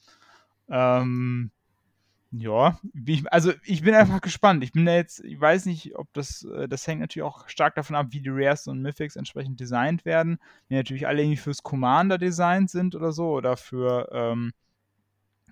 Ähm, 0.70 1.52
Ja, 2.32 2.80
also 3.32 3.54
ich 3.64 3.84
bin 3.84 3.96
einfach 3.96 4.20
gespannt. 4.20 4.64
Ich 4.64 4.74
bin 4.74 4.86
da 4.86 4.96
jetzt, 4.96 5.24
ich 5.24 5.40
weiß 5.40 5.68
nicht, 5.68 5.96
ob 5.96 6.12
das, 6.14 6.44
äh, 6.44 6.68
das 6.68 6.86
hängt 6.86 7.00
natürlich 7.02 7.24
auch 7.26 7.48
stark 7.48 7.76
davon 7.76 7.96
ab, 7.96 8.08
wie 8.12 8.20
die 8.22 8.30
Rares 8.32 8.68
und 8.68 8.82
Mythics 8.82 9.16
entsprechend 9.16 9.60
designt 9.60 10.04
werden. 10.06 10.40
Wenn 10.68 10.78
natürlich 10.78 11.08
alle 11.08 11.22
irgendwie 11.22 11.38
fürs 11.38 11.64
Commander 11.64 12.18
designt 12.18 12.70
sind 12.70 12.94
oder 12.96 13.14
so 13.14 13.30
oder 13.32 13.56
für, 13.58 14.10
ähm, 14.12 14.52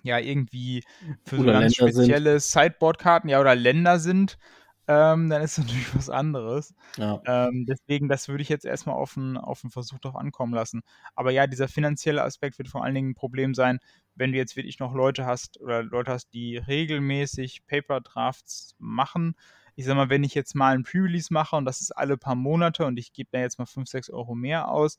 ja, 0.02 0.18
irgendwie 0.18 0.84
für 1.24 1.38
oder 1.38 1.54
so 1.54 1.60
ganz 1.60 1.76
Länder 1.78 1.92
spezielle 1.92 2.40
Sideboard-Karten, 2.40 3.28
ja, 3.28 3.40
oder 3.40 3.54
Länder 3.54 3.98
sind, 3.98 4.38
ähm, 4.86 5.30
dann 5.30 5.42
ist 5.42 5.58
natürlich 5.58 5.94
was 5.94 6.10
anderes. 6.10 6.74
Ja. 6.96 7.20
Ähm, 7.26 7.66
deswegen, 7.66 8.08
das 8.08 8.28
würde 8.28 8.42
ich 8.42 8.48
jetzt 8.48 8.64
erstmal 8.64 8.96
auf 8.96 9.16
einen, 9.16 9.36
auf 9.36 9.62
Versuch 9.70 9.98
drauf 9.98 10.16
ankommen 10.16 10.54
lassen. 10.54 10.82
Aber 11.14 11.30
ja, 11.30 11.46
dieser 11.46 11.68
finanzielle 11.68 12.22
Aspekt 12.22 12.58
wird 12.58 12.68
vor 12.68 12.84
allen 12.84 12.94
Dingen 12.94 13.10
ein 13.10 13.14
Problem 13.14 13.54
sein, 13.54 13.78
wenn 14.14 14.32
du 14.32 14.38
jetzt 14.38 14.56
wirklich 14.56 14.78
noch 14.78 14.94
Leute 14.94 15.26
hast 15.26 15.60
oder 15.60 15.82
Leute 15.82 16.12
hast, 16.12 16.32
die 16.34 16.56
regelmäßig 16.56 17.66
Paper 17.66 18.00
Drafts 18.00 18.74
machen. 18.78 19.34
Ich 19.74 19.86
sag 19.86 19.96
mal, 19.96 20.10
wenn 20.10 20.22
ich 20.22 20.34
jetzt 20.34 20.54
mal 20.54 20.74
ein 20.74 20.84
Pre-Release 20.84 21.32
mache 21.32 21.56
und 21.56 21.64
das 21.64 21.80
ist 21.80 21.90
alle 21.90 22.16
paar 22.16 22.36
Monate 22.36 22.86
und 22.86 22.96
ich 22.98 23.12
gebe 23.12 23.30
da 23.32 23.40
jetzt 23.40 23.58
mal 23.58 23.66
5, 23.66 23.88
6 23.88 24.10
Euro 24.10 24.34
mehr 24.34 24.68
aus, 24.68 24.98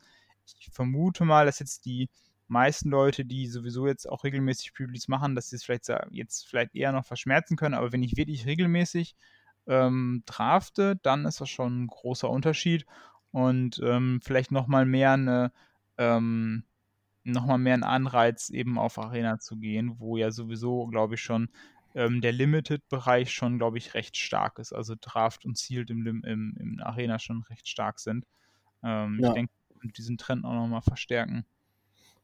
ich 0.59 0.69
vermute 0.71 1.25
mal, 1.25 1.45
dass 1.45 1.59
jetzt 1.59 1.85
die 1.85 2.09
meisten 2.47 2.89
Leute, 2.89 3.25
die 3.25 3.47
sowieso 3.47 3.87
jetzt 3.87 4.07
auch 4.07 4.23
regelmäßig 4.23 4.73
Pre-Release 4.73 5.09
machen, 5.09 5.33
dass 5.33 5.49
sie 5.49 5.55
es 5.55 5.63
vielleicht 5.63 5.89
jetzt 6.11 6.47
vielleicht 6.47 6.75
eher 6.75 6.91
noch 6.91 7.05
verschmerzen 7.05 7.55
können, 7.55 7.73
aber 7.73 7.91
wenn 7.91 8.03
ich 8.03 8.17
wirklich 8.17 8.45
regelmäßig 8.45 9.15
ähm, 9.67 10.23
drafte, 10.25 10.97
dann 11.01 11.25
ist 11.25 11.41
das 11.41 11.49
schon 11.49 11.83
ein 11.83 11.87
großer 11.87 12.29
Unterschied 12.29 12.85
und 13.31 13.81
ähm, 13.83 14.19
vielleicht 14.23 14.51
nochmal 14.51 14.85
mehr 14.85 15.13
eine 15.13 15.51
ähm, 15.97 16.63
nochmal 17.25 17.57
mehr 17.57 17.73
ein 17.73 17.83
Anreiz, 17.83 18.49
eben 18.49 18.77
auf 18.77 18.97
Arena 18.97 19.39
zu 19.39 19.57
gehen, 19.57 19.99
wo 19.99 20.17
ja 20.17 20.31
sowieso, 20.31 20.85
glaube 20.87 21.15
ich, 21.15 21.21
schon 21.21 21.49
ähm, 21.95 22.21
der 22.21 22.31
Limited-Bereich 22.31 23.33
schon, 23.33 23.57
glaube 23.57 23.77
ich, 23.77 23.93
recht 23.93 24.15
stark 24.17 24.59
ist. 24.59 24.73
Also 24.73 24.95
Draft 24.99 25.45
und 25.45 25.57
Sealed 25.57 25.89
im, 25.89 26.05
im, 26.23 26.55
im 26.59 26.79
Arena 26.81 27.19
schon 27.19 27.41
recht 27.43 27.67
stark 27.67 27.99
sind. 27.99 28.25
Ähm, 28.83 29.19
ja. 29.21 29.29
Ich 29.29 29.33
denke, 29.33 29.53
diesen 29.97 30.17
Trend 30.17 30.45
auch 30.45 30.53
nochmal 30.53 30.81
verstärken. 30.81 31.45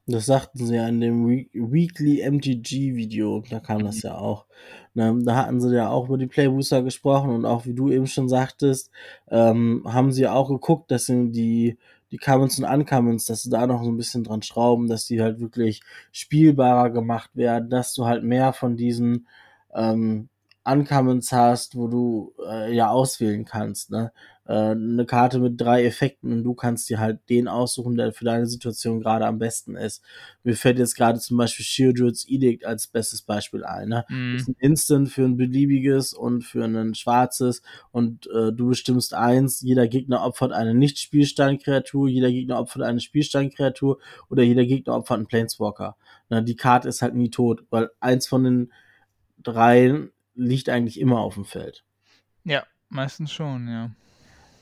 Das 0.08 0.26
sagten 0.26 0.66
sie 0.66 0.76
ja 0.76 0.88
in 0.88 1.00
dem 1.00 1.28
Weekly 1.28 2.22
MTG 2.22 2.96
Video, 2.96 3.44
da 3.50 3.60
kam 3.60 3.84
das 3.84 4.02
ja 4.02 4.18
auch. 4.18 4.46
Ne, 4.94 5.18
da 5.24 5.36
hatten 5.36 5.62
sie 5.62 5.74
ja 5.76 5.90
auch 5.90 6.08
über 6.08 6.18
die 6.18 6.28
Playbooster 6.28 6.82
gesprochen 6.84 7.30
und 7.30 7.46
auch 7.46 7.66
wie 7.66 7.74
du 7.74 7.90
eben 7.92 8.08
schon 8.08 8.28
sagtest, 8.28 8.92
ähm, 9.30 9.84
haben 9.86 10.12
sie 10.12 10.28
auch 10.28 10.50
geguckt, 10.50 10.92
dass 10.92 11.06
sie 11.06 11.32
die 11.32 11.78
die 12.12 12.18
Commons 12.18 12.60
und 12.60 12.66
Uncommons, 12.66 13.26
dass 13.26 13.44
sie 13.44 13.50
da 13.50 13.66
noch 13.66 13.84
so 13.84 13.90
ein 13.90 13.98
bisschen 13.98 14.24
dran 14.24 14.42
schrauben, 14.42 14.88
dass 14.88 15.06
die 15.06 15.22
halt 15.22 15.40
wirklich 15.40 15.82
spielbarer 16.12 16.90
gemacht 16.90 17.30
werden, 17.36 17.70
dass 17.70 17.94
du 17.94 18.06
halt 18.06 18.24
mehr 18.24 18.52
von 18.54 18.76
diesen 18.76 19.28
ähm, 19.74 20.28
Uncommons 20.64 21.32
hast, 21.32 21.76
wo 21.76 21.88
du 21.88 22.34
äh, 22.48 22.74
ja 22.74 22.90
auswählen 22.90 23.46
kannst, 23.46 23.90
ne? 23.90 24.12
Äh, 24.46 24.72
eine 24.72 25.06
Karte 25.06 25.40
mit 25.40 25.60
drei 25.62 25.86
Effekten 25.86 26.32
und 26.32 26.44
du 26.44 26.54
kannst 26.54 26.90
dir 26.90 27.00
halt 27.00 27.20
den 27.30 27.48
aussuchen, 27.48 27.96
der 27.96 28.12
für 28.12 28.26
deine 28.26 28.46
Situation 28.46 29.00
gerade 29.00 29.26
am 29.26 29.40
besten 29.40 29.76
ist. 29.76 30.04
Mir 30.44 30.56
fällt 30.56 30.78
jetzt 30.78 30.96
gerade 30.96 31.20
zum 31.20 31.38
Beispiel 31.38 31.66
Shieldred's 31.66 32.26
Edict 32.28 32.66
als 32.66 32.88
bestes 32.88 33.22
Beispiel 33.22 33.64
ein. 33.64 33.90
Ne? 33.90 34.06
Mm. 34.10 34.34
Das 34.34 34.42
ist 34.44 34.48
ein 34.50 34.56
Instant 34.60 35.10
für 35.10 35.24
ein 35.24 35.38
beliebiges 35.38 36.14
und 36.14 36.44
für 36.44 36.66
ein 36.66 36.96
schwarzes 36.96 37.62
und 37.92 38.28
äh, 38.28 38.52
du 38.52 38.70
bestimmst 38.70 39.14
eins, 39.14 39.62
jeder 39.62 39.88
Gegner 39.88 40.24
opfert 40.24 40.52
eine 40.52 40.76
Nicht-Spielstein-Kreatur, 40.76 42.10
jeder 42.10 42.32
Gegner 42.32 42.60
opfert 42.60 42.84
eine 42.84 43.00
Spielstein-Kreatur 43.00 44.00
oder 44.30 44.44
jeder 44.44 44.66
Gegner 44.66 44.96
opfert 44.96 45.18
einen 45.18 45.28
Planeswalker. 45.28 45.96
Ne? 46.30 46.44
Die 46.44 46.56
Karte 46.56 46.90
ist 46.90 47.02
halt 47.02 47.16
nie 47.16 47.30
tot, 47.30 47.64
weil 47.70 47.90
eins 48.00 48.28
von 48.28 48.44
den 48.44 48.72
dreien 49.42 50.12
liegt 50.34 50.70
eigentlich 50.70 51.00
immer 51.00 51.20
auf 51.20 51.36
dem 51.36 51.46
Feld. 51.46 51.84
Ja, 52.44 52.64
meistens 52.90 53.32
schon, 53.32 53.68
ja. 53.68 53.92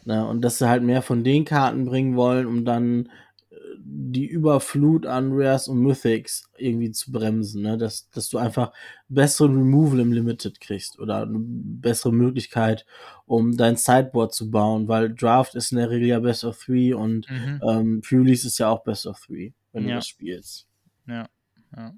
Na, 0.06 0.24
und 0.24 0.42
dass 0.42 0.58
sie 0.58 0.70
halt 0.70 0.84
mehr 0.84 1.02
von 1.02 1.24
den 1.24 1.46
Karten 1.46 1.86
bringen 1.86 2.16
wollen, 2.16 2.46
um 2.46 2.66
dann 2.66 3.10
äh, 3.52 3.56
die 3.78 4.26
Überflut 4.26 5.06
an 5.06 5.32
Rares 5.34 5.68
und 5.68 5.80
Mythics 5.80 6.50
irgendwie 6.58 6.92
zu 6.92 7.12
bremsen, 7.12 7.62
ne? 7.62 7.78
dass, 7.78 8.10
dass 8.10 8.30
du 8.30 8.38
einfach 8.38 8.72
besseren 9.08 9.58
Removal 9.58 10.00
im 10.00 10.12
Limited 10.12 10.60
kriegst 10.62 11.00
oder 11.00 11.24
eine 11.24 11.38
bessere 11.40 12.14
Möglichkeit, 12.14 12.86
um 13.26 13.58
dein 13.58 13.76
Sideboard 13.76 14.34
zu 14.34 14.50
bauen, 14.50 14.88
weil 14.88 15.14
Draft 15.14 15.56
ist 15.56 15.72
in 15.72 15.78
der 15.78 15.90
Regel 15.90 16.08
ja 16.08 16.20
Best 16.20 16.44
of 16.44 16.58
Three 16.64 16.94
und 16.94 17.30
mhm. 17.30 17.62
ähm, 17.68 18.02
Pre-Release 18.02 18.48
ist 18.48 18.58
ja 18.58 18.70
auch 18.70 18.84
Best 18.84 19.06
of 19.06 19.20
Three, 19.20 19.52
wenn 19.74 19.84
ja. 19.84 19.90
du 19.90 19.96
das 19.96 20.08
spielst. 20.08 20.68
Ja, 21.08 21.28
ja. 21.76 21.94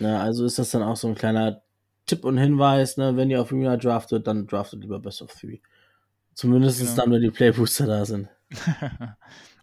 Na, 0.00 0.22
also 0.22 0.44
ist 0.44 0.58
das 0.58 0.70
dann 0.70 0.82
auch 0.82 0.96
so 0.96 1.08
ein 1.08 1.14
kleiner 1.14 1.62
Tipp 2.06 2.24
und 2.24 2.38
Hinweis, 2.38 2.96
ne, 2.96 3.16
wenn 3.16 3.30
ihr 3.30 3.40
auf 3.40 3.52
Arena 3.52 3.76
draftet, 3.76 4.26
dann 4.26 4.46
draftet 4.46 4.80
lieber 4.80 4.98
Best 4.98 5.22
of 5.22 5.32
Three. 5.32 5.60
Zumindest 6.34 6.80
genau. 6.80 6.96
dann, 6.96 7.12
wenn 7.12 7.22
die 7.22 7.30
Playbooster 7.30 7.86
da 7.86 8.04
sind. 8.04 8.28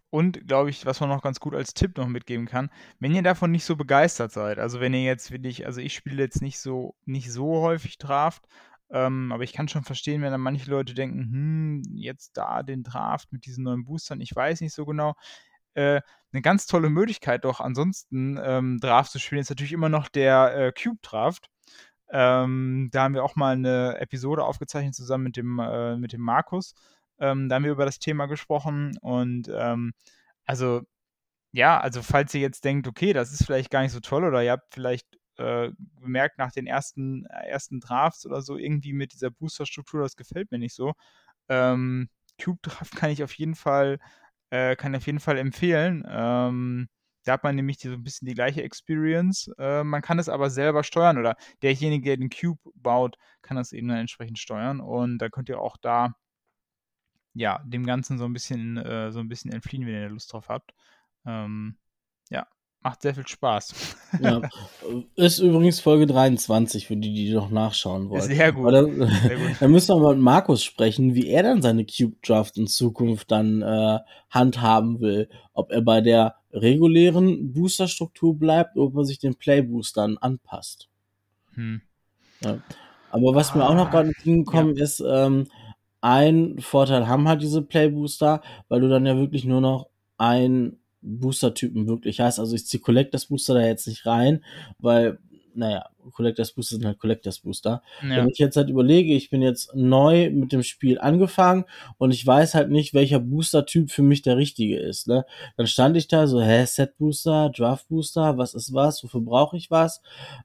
Und 0.09 0.47
glaube 0.47 0.69
ich, 0.69 0.85
was 0.85 1.01
man 1.01 1.09
noch 1.09 1.21
ganz 1.21 1.39
gut 1.41 1.53
als 1.53 1.73
Tipp 1.73 1.97
noch 1.97 2.07
mitgeben 2.07 2.45
kann, 2.45 2.69
wenn 2.99 3.13
ihr 3.13 3.23
davon 3.23 3.51
nicht 3.51 3.65
so 3.65 3.75
begeistert 3.75 4.31
seid, 4.31 4.57
also 4.57 4.79
wenn 4.79 4.93
ihr 4.93 5.03
jetzt 5.03 5.31
wirklich, 5.31 5.65
also 5.65 5.81
ich 5.81 5.93
spiele 5.93 6.23
jetzt 6.23 6.41
nicht 6.41 6.59
so, 6.59 6.95
nicht 7.05 7.31
so 7.31 7.61
häufig 7.61 7.97
Draft, 7.97 8.47
ähm, 8.89 9.33
aber 9.33 9.43
ich 9.43 9.51
kann 9.51 9.67
schon 9.67 9.83
verstehen, 9.83 10.21
wenn 10.21 10.31
dann 10.31 10.39
manche 10.39 10.71
Leute 10.71 10.93
denken, 10.93 11.19
hm, 11.19 11.83
jetzt 11.95 12.37
da 12.37 12.63
den 12.63 12.83
Draft 12.83 13.33
mit 13.33 13.45
diesen 13.45 13.65
neuen 13.65 13.83
Boostern, 13.83 14.21
ich 14.21 14.33
weiß 14.33 14.61
nicht 14.61 14.73
so 14.73 14.85
genau. 14.85 15.15
Äh, 15.77 16.01
eine 16.33 16.41
ganz 16.41 16.65
tolle 16.65 16.89
Möglichkeit 16.89 17.45
doch 17.45 17.61
ansonsten 17.61 18.39
ähm, 18.43 18.79
Draft 18.79 19.11
zu 19.11 19.19
spielen 19.19 19.41
ist 19.41 19.49
natürlich 19.49 19.73
immer 19.73 19.89
noch 19.89 20.09
der 20.09 20.55
äh, 20.55 20.71
Cube 20.71 20.99
Draft. 21.03 21.49
Ähm, 22.09 22.89
da 22.91 23.03
haben 23.03 23.13
wir 23.13 23.23
auch 23.23 23.35
mal 23.35 23.53
eine 23.53 23.97
Episode 23.99 24.43
aufgezeichnet 24.43 24.95
zusammen 24.95 25.25
mit 25.25 25.37
dem, 25.37 25.59
äh, 25.59 25.95
mit 25.97 26.13
dem 26.13 26.21
Markus. 26.21 26.73
Ähm, 27.19 27.47
da 27.47 27.55
haben 27.55 27.63
wir 27.63 27.71
über 27.71 27.85
das 27.85 27.99
Thema 27.99 28.25
gesprochen 28.25 28.97
und 29.01 29.49
ähm, 29.53 29.93
also 30.45 30.81
ja, 31.51 31.79
also 31.79 32.01
falls 32.01 32.33
ihr 32.33 32.41
jetzt 32.41 32.65
denkt, 32.65 32.87
okay, 32.87 33.13
das 33.13 33.31
ist 33.31 33.45
vielleicht 33.45 33.71
gar 33.71 33.81
nicht 33.81 33.91
so 33.93 33.99
toll 33.99 34.23
oder 34.25 34.43
ihr 34.43 34.51
habt 34.53 34.73
vielleicht 34.73 35.07
äh, 35.37 35.71
nach 36.37 36.51
den 36.51 36.67
ersten, 36.67 37.25
ersten 37.25 37.79
Drafts 37.79 38.25
oder 38.25 38.41
so 38.41 38.57
irgendwie 38.57 38.93
mit 38.93 39.13
dieser 39.13 39.29
Booster-Struktur, 39.31 40.01
das 40.01 40.15
gefällt 40.15 40.51
mir 40.51 40.59
nicht 40.59 40.73
so. 40.75 40.93
Ähm, 41.49 42.09
Cube 42.41 42.59
Draft 42.61 42.95
kann 42.95 43.11
ich 43.11 43.23
auf 43.23 43.33
jeden 43.33 43.55
Fall, 43.55 43.99
äh, 44.49 44.75
kann 44.75 44.95
auf 44.95 45.05
jeden 45.05 45.19
Fall 45.19 45.37
empfehlen. 45.37 46.05
Ähm, 46.09 46.89
da 47.23 47.33
hat 47.33 47.43
man 47.43 47.55
nämlich 47.55 47.79
so 47.79 47.91
ein 47.91 48.03
bisschen 48.03 48.27
die 48.27 48.33
gleiche 48.35 48.63
Experience. 48.63 49.51
Äh, 49.57 49.83
man 49.83 50.01
kann 50.01 50.19
es 50.19 50.29
aber 50.29 50.49
selber 50.49 50.83
steuern 50.83 51.17
oder 51.17 51.35
derjenige, 51.61 52.05
der 52.05 52.17
den 52.17 52.29
Cube 52.29 52.59
baut, 52.75 53.17
kann 53.41 53.57
das 53.57 53.73
eben 53.73 53.89
dann 53.89 53.97
entsprechend 53.97 54.39
steuern. 54.39 54.79
Und 54.79 55.17
da 55.19 55.29
könnt 55.29 55.49
ihr 55.49 55.59
auch 55.59 55.77
da 55.77 56.15
ja 57.33 57.61
dem 57.65 57.85
Ganzen 57.85 58.17
so 58.17 58.25
ein 58.25 58.33
bisschen 58.33 58.77
äh, 58.77 59.11
so 59.11 59.19
ein 59.19 59.27
bisschen 59.29 59.51
entfliehen, 59.51 59.85
wenn 59.85 59.93
ihr 59.93 60.09
Lust 60.09 60.31
drauf 60.33 60.49
habt. 60.49 60.73
Ähm, 61.25 61.77
Macht 62.83 63.01
sehr 63.01 63.15
viel 63.15 63.27
Spaß. 63.27 63.73
Ja. 64.21 64.41
Ist 65.15 65.39
übrigens 65.39 65.79
Folge 65.79 66.05
23, 66.05 66.87
für 66.87 66.95
die, 66.95 67.13
die 67.13 67.33
noch 67.33 67.49
nachschauen 67.49 68.09
wollen. 68.09 68.21
Sehr 68.21 68.51
gut. 68.53 68.71
Da, 68.71 68.83
sehr 68.83 69.37
gut. 69.37 69.55
da 69.59 69.67
müssen 69.67 69.95
wir 69.95 70.01
mal 70.01 70.15
mit 70.15 70.23
Markus 70.23 70.63
sprechen, 70.63 71.15
wie 71.15 71.27
er 71.27 71.43
dann 71.43 71.61
seine 71.61 71.85
Cube 71.85 72.15
Draft 72.25 72.57
in 72.57 72.67
Zukunft 72.67 73.31
dann 73.31 73.61
äh, 73.61 73.99
handhaben 74.29 75.01
will. 75.01 75.29
Ob 75.53 75.71
er 75.71 75.81
bei 75.81 76.01
der 76.01 76.35
regulären 76.53 77.51
Booster-Struktur 77.51 78.37
bleibt 78.37 78.77
oder 78.77 78.87
ob 78.87 78.97
er 78.97 79.05
sich 79.05 79.19
den 79.19 79.35
Play-Boostern 79.35 80.17
anpasst. 80.17 80.87
Hm. 81.55 81.81
Ja. 82.41 82.59
Aber 83.11 83.35
was 83.35 83.51
ah, 83.51 83.57
mir 83.57 83.69
auch 83.69 83.75
noch 83.75 83.91
gerade 83.91 84.09
entgegengekommen 84.09 84.75
ja. 84.75 84.83
ist, 84.83 85.03
ähm, 85.05 85.47
ein 86.01 86.59
Vorteil 86.59 87.07
haben 87.07 87.27
halt 87.27 87.41
diese 87.41 87.61
Play-Booster, 87.61 88.41
weil 88.69 88.81
du 88.81 88.89
dann 88.89 89.05
ja 89.05 89.17
wirklich 89.17 89.45
nur 89.45 89.61
noch 89.61 89.87
ein 90.17 90.77
Booster-Typen 91.07 91.87
wirklich 91.87 92.19
heißt. 92.19 92.39
Also 92.39 92.55
ich 92.55 92.65
ziehe 92.65 92.81
Collectors 92.81 93.27
Booster 93.27 93.53
da 93.55 93.61
jetzt 93.61 93.87
nicht 93.87 94.05
rein, 94.05 94.43
weil, 94.79 95.19
naja, 95.53 95.85
Collectors 96.11 96.53
Booster 96.53 96.75
sind 96.75 96.85
halt 96.85 96.99
Collectors 96.99 97.39
Booster. 97.39 97.81
Ja. 98.01 98.17
Wenn 98.17 98.29
ich 98.29 98.37
jetzt 98.37 98.57
halt 98.57 98.69
überlege, 98.69 99.13
ich 99.13 99.29
bin 99.29 99.41
jetzt 99.41 99.73
neu 99.75 100.29
mit 100.29 100.51
dem 100.51 100.63
Spiel 100.63 100.99
angefangen 100.99 101.65
und 101.97 102.11
ich 102.11 102.25
weiß 102.25 102.55
halt 102.55 102.69
nicht, 102.69 102.93
welcher 102.93 103.19
Booster-Typ 103.19 103.91
für 103.91 104.03
mich 104.03 104.21
der 104.21 104.37
richtige 104.37 104.79
ist, 104.79 105.07
ne? 105.07 105.25
Dann 105.55 105.67
stand 105.67 105.97
ich 105.97 106.07
da 106.07 106.27
so, 106.27 106.41
hä, 106.41 106.65
Set 106.65 106.97
Booster, 106.97 107.49
Draft 107.49 107.87
Booster, 107.89 108.37
was 108.37 108.53
ist 108.53 108.73
was, 108.73 109.03
wofür 109.03 109.21
brauche 109.21 109.57
ich 109.57 109.71
was? 109.71 110.01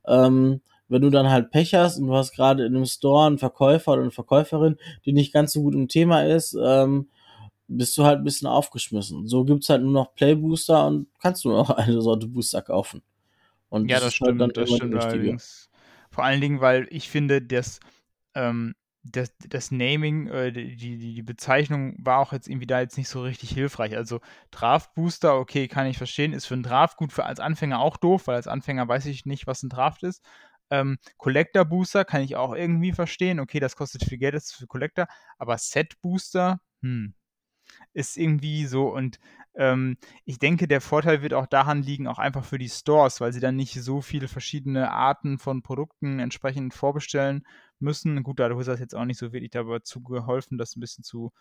Ähm, 0.07 0.61
wenn 0.89 1.03
du 1.03 1.11
dann 1.11 1.31
halt 1.31 1.51
Pech 1.51 1.75
hast 1.75 1.99
und 1.99 2.09
du 2.09 2.15
hast 2.15 2.33
gerade 2.33 2.67
in 2.67 2.77
einem 2.77 2.85
Store 2.85 3.27
einen 3.27 3.39
Verkäufer 3.39 3.93
oder 3.93 4.03
eine 4.03 4.11
Verkäuferin, 4.11 4.77
die 5.07 5.13
nicht 5.13 5.33
ganz 5.33 5.53
so 5.55 5.63
gut 5.63 5.75
im 5.75 5.89
Thema 5.89 6.27
ist, 6.27 6.57
ähm, 6.63 7.09
bist 7.77 7.97
du 7.97 8.05
halt 8.05 8.19
ein 8.19 8.25
bisschen 8.25 8.49
aufgeschmissen. 8.49 9.27
So 9.27 9.45
gibt 9.45 9.63
es 9.63 9.69
halt 9.69 9.83
nur 9.83 9.93
noch 9.93 10.15
Playbooster 10.15 10.87
und 10.87 11.07
kannst 11.21 11.45
nur 11.45 11.57
noch 11.57 11.71
eine 11.77 12.01
Sorte 12.01 12.29
Booster 12.29 12.63
kaufen. 12.63 13.03
Und 13.69 13.91
ja, 13.91 13.97
das, 13.97 14.07
das 14.07 14.15
stimmt, 14.15 14.41
halt 14.41 14.57
das 14.57 14.71
stimmt 14.71 14.95
allerdings. 14.97 15.71
Vor 16.11 16.25
allen 16.25 16.41
Dingen, 16.41 16.61
weil 16.61 16.87
ich 16.91 17.09
finde, 17.09 17.41
dass 17.41 17.81
ähm, 18.35 18.75
das, 19.05 19.33
das 19.49 19.71
Naming, 19.71 20.29
äh, 20.29 20.53
die, 20.53 20.77
die, 20.77 21.15
die 21.15 21.23
Bezeichnung 21.23 21.97
war 21.99 22.19
auch 22.19 22.33
jetzt 22.33 22.49
irgendwie 22.49 22.67
da 22.67 22.81
jetzt 22.81 22.97
nicht 22.97 23.09
so 23.09 23.23
richtig 23.23 23.51
hilfreich. 23.51 23.97
Also 23.97 24.21
Draft 24.51 24.95
Booster, 24.95 25.39
okay, 25.39 25.69
kann 25.69 25.87
ich 25.87 25.99
verstehen, 25.99 26.33
ist 26.33 26.47
für 26.47 26.55
einen 26.55 26.63
Draft 26.63 26.97
gut, 26.97 27.13
für 27.13 27.25
als 27.25 27.41
Anfänger 27.41 27.81
auch 27.81 27.97
doof, 27.97 28.27
weil 28.27 28.37
als 28.37 28.47
Anfänger 28.47 28.87
weiß 28.87 29.07
ich 29.07 29.27
nicht, 29.27 29.47
was 29.47 29.63
ein 29.63 29.71
Draft 29.71 30.03
ist. 30.03 30.23
Ähm, 30.71 30.99
Collector 31.19 31.65
Booster 31.65 32.05
kann 32.05 32.23
ich 32.23 32.37
auch 32.37 32.55
irgendwie 32.55 32.93
verstehen. 32.93 33.41
Okay, 33.41 33.61
das 33.61 33.77
kostet 33.77 34.05
viel 34.05 34.19
Geld, 34.19 34.35
das 34.35 34.45
ist 34.45 34.55
für 34.55 34.67
Collector. 34.67 35.07
Aber 35.37 35.59
Set 35.59 36.01
Booster, 36.01 36.61
hm, 36.81 37.15
ist 37.95 38.17
irgendwie 38.17 38.67
so 38.67 38.89
und 38.93 39.19
ähm, 39.55 39.99
ich 40.25 40.39
denke, 40.39 40.67
der 40.67 40.81
Vorteil 40.81 41.23
wird 41.23 41.35
auch 41.35 41.47
daran 41.47 41.83
liegen, 41.83 42.07
auch 42.07 42.19
einfach 42.19 42.45
für 42.45 42.59
die 42.59 42.69
Stores, 42.69 43.21
weil 43.21 43.33
sie 43.33 43.41
dann 43.41 43.57
nicht 43.57 43.75
so 43.83 44.01
viele 44.01 44.29
verschiedene 44.29 44.91
Arten 44.91 45.39
von 45.39 45.63
Produkten 45.63 46.19
entsprechend 46.21 46.73
vorbestellen 46.73 47.45
müssen. 47.79 48.23
Gut, 48.23 48.41
dadurch 48.41 48.61
ist 48.61 48.69
das 48.69 48.81
jetzt 48.81 48.95
auch 48.95 49.05
nicht 49.05 49.19
so 49.19 49.33
wirklich 49.33 49.51
dazu 49.51 50.03
geholfen, 50.03 50.57
das 50.57 50.77
ein 50.77 50.81
bisschen 50.81 51.05
zu, 51.05 51.33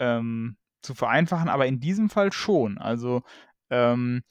ähm, 0.00 0.56
zu 0.82 0.94
vereinfachen, 0.94 1.48
aber 1.48 1.66
in 1.66 1.78
diesem 1.78 2.10
Fall 2.10 2.32
schon. 2.32 2.78
Also 2.78 3.22
ähm, 3.70 4.22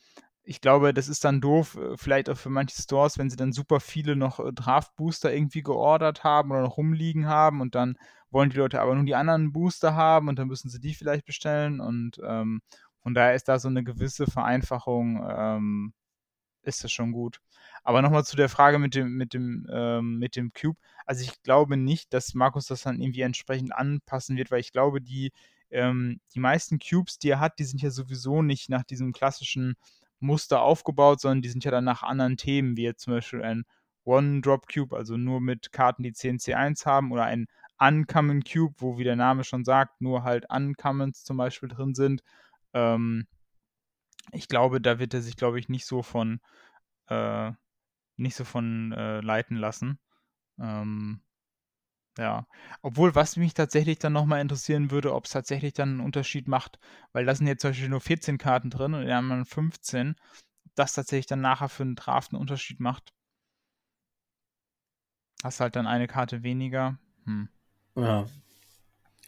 ich 0.43 0.59
glaube, 0.59 0.93
das 0.93 1.07
ist 1.07 1.23
dann 1.23 1.39
doof, 1.39 1.77
äh, 1.77 1.95
vielleicht 1.97 2.29
auch 2.29 2.37
für 2.37 2.49
manche 2.49 2.81
Stores, 2.81 3.17
wenn 3.17 3.29
sie 3.29 3.37
dann 3.37 3.53
super 3.53 3.79
viele 3.79 4.15
noch 4.17 4.39
äh, 4.39 4.51
Draft-Booster 4.51 5.33
irgendwie 5.33 5.61
geordert 5.61 6.23
haben 6.23 6.51
oder 6.51 6.61
noch 6.61 6.77
rumliegen 6.77 7.27
haben 7.27 7.61
und 7.61 7.75
dann 7.75 7.95
wollen 8.31 8.49
die 8.49 8.57
Leute 8.57 8.81
aber 8.81 8.95
nur 8.95 9.05
die 9.05 9.15
anderen 9.15 9.51
Booster 9.51 9.95
haben 9.95 10.27
und 10.27 10.39
dann 10.39 10.47
müssen 10.47 10.69
sie 10.69 10.79
die 10.79 10.93
vielleicht 10.93 11.25
bestellen 11.25 11.79
und 11.79 12.19
ähm, 12.23 12.61
von 13.01 13.13
daher 13.13 13.35
ist 13.35 13.47
da 13.47 13.59
so 13.59 13.67
eine 13.67 13.83
gewisse 13.83 14.27
Vereinfachung, 14.27 15.25
ähm, 15.27 15.93
ist 16.63 16.83
das 16.83 16.91
schon 16.91 17.11
gut. 17.11 17.39
Aber 17.83 18.01
nochmal 18.01 18.23
zu 18.23 18.35
der 18.35 18.49
Frage 18.49 18.77
mit 18.77 18.93
dem, 18.93 19.17
mit 19.17 19.33
dem, 19.33 19.67
ähm, 19.71 20.19
mit 20.19 20.35
dem 20.35 20.53
Cube. 20.53 20.77
Also 21.05 21.23
ich 21.23 21.41
glaube 21.41 21.77
nicht, 21.77 22.13
dass 22.13 22.35
Markus 22.35 22.67
das 22.67 22.83
dann 22.83 23.01
irgendwie 23.01 23.21
entsprechend 23.21 23.73
anpassen 23.73 24.37
wird, 24.37 24.51
weil 24.51 24.59
ich 24.59 24.71
glaube, 24.71 25.01
die, 25.01 25.31
ähm, 25.71 26.19
die 26.35 26.39
meisten 26.39 26.77
Cubes, 26.77 27.17
die 27.17 27.29
er 27.29 27.39
hat, 27.39 27.57
die 27.57 27.63
sind 27.63 27.81
ja 27.81 27.89
sowieso 27.89 28.43
nicht 28.43 28.69
nach 28.69 28.83
diesem 28.83 29.13
klassischen 29.13 29.75
Muster 30.19 30.61
aufgebaut, 30.61 31.21
sondern 31.21 31.41
die 31.41 31.49
sind 31.49 31.63
ja 31.63 31.71
dann 31.71 31.83
nach 31.83 32.03
anderen 32.03 32.37
Themen, 32.37 32.77
wie 32.77 32.83
jetzt 32.83 33.01
zum 33.03 33.13
Beispiel 33.13 33.41
ein 33.41 33.63
One-Drop-Cube, 34.03 34.95
also 34.95 35.17
nur 35.17 35.41
mit 35.41 35.71
Karten, 35.71 36.03
die 36.03 36.13
CNC1 36.13 36.85
haben, 36.85 37.11
oder 37.11 37.25
ein 37.25 37.47
Uncommon 37.81 38.43
Cube, 38.43 38.75
wo, 38.77 38.97
wie 38.97 39.03
der 39.03 39.15
Name 39.15 39.43
schon 39.43 39.65
sagt, 39.65 40.01
nur 40.01 40.23
halt 40.23 40.45
Uncommons 40.49 41.23
zum 41.23 41.37
Beispiel 41.37 41.69
drin 41.69 41.95
sind. 41.95 42.21
Ähm, 42.73 43.27
ich 44.31 44.47
glaube, 44.47 44.81
da 44.81 44.99
wird 44.99 45.13
er 45.13 45.21
sich, 45.21 45.35
glaube 45.35 45.59
ich, 45.59 45.67
nicht 45.69 45.85
so 45.85 46.03
von 46.03 46.39
äh, 47.07 47.51
nicht 48.17 48.35
so 48.35 48.45
von 48.45 48.91
äh, 48.93 49.21
leiten 49.21 49.57
lassen. 49.57 49.99
Ähm, 50.59 51.21
ja. 52.17 52.45
Obwohl, 52.81 53.15
was 53.15 53.37
mich 53.37 53.53
tatsächlich 53.53 53.99
dann 53.99 54.13
nochmal 54.13 54.41
interessieren 54.41 54.91
würde, 54.91 55.13
ob 55.13 55.25
es 55.25 55.31
tatsächlich 55.31 55.73
dann 55.73 55.89
einen 55.89 55.99
Unterschied 56.01 56.47
macht, 56.47 56.79
weil 57.13 57.25
da 57.25 57.35
sind 57.35 57.47
jetzt 57.47 57.61
zum 57.61 57.71
Beispiel 57.71 57.89
nur 57.89 58.01
14 58.01 58.37
Karten 58.37 58.69
drin 58.69 58.93
und 58.93 59.03
in 59.03 59.11
anderen 59.11 59.45
15, 59.45 60.15
ob 60.65 60.75
das 60.75 60.93
tatsächlich 60.93 61.27
dann 61.27 61.41
nachher 61.41 61.69
für 61.69 61.83
einen 61.83 61.95
Draft 61.95 62.33
einen 62.33 62.41
Unterschied 62.41 62.79
macht. 62.79 63.13
Hast 65.43 65.59
halt 65.59 65.75
dann 65.75 65.87
eine 65.87 66.07
Karte 66.07 66.43
weniger. 66.43 66.99
Hm. 67.25 67.49
Ja, 67.95 68.25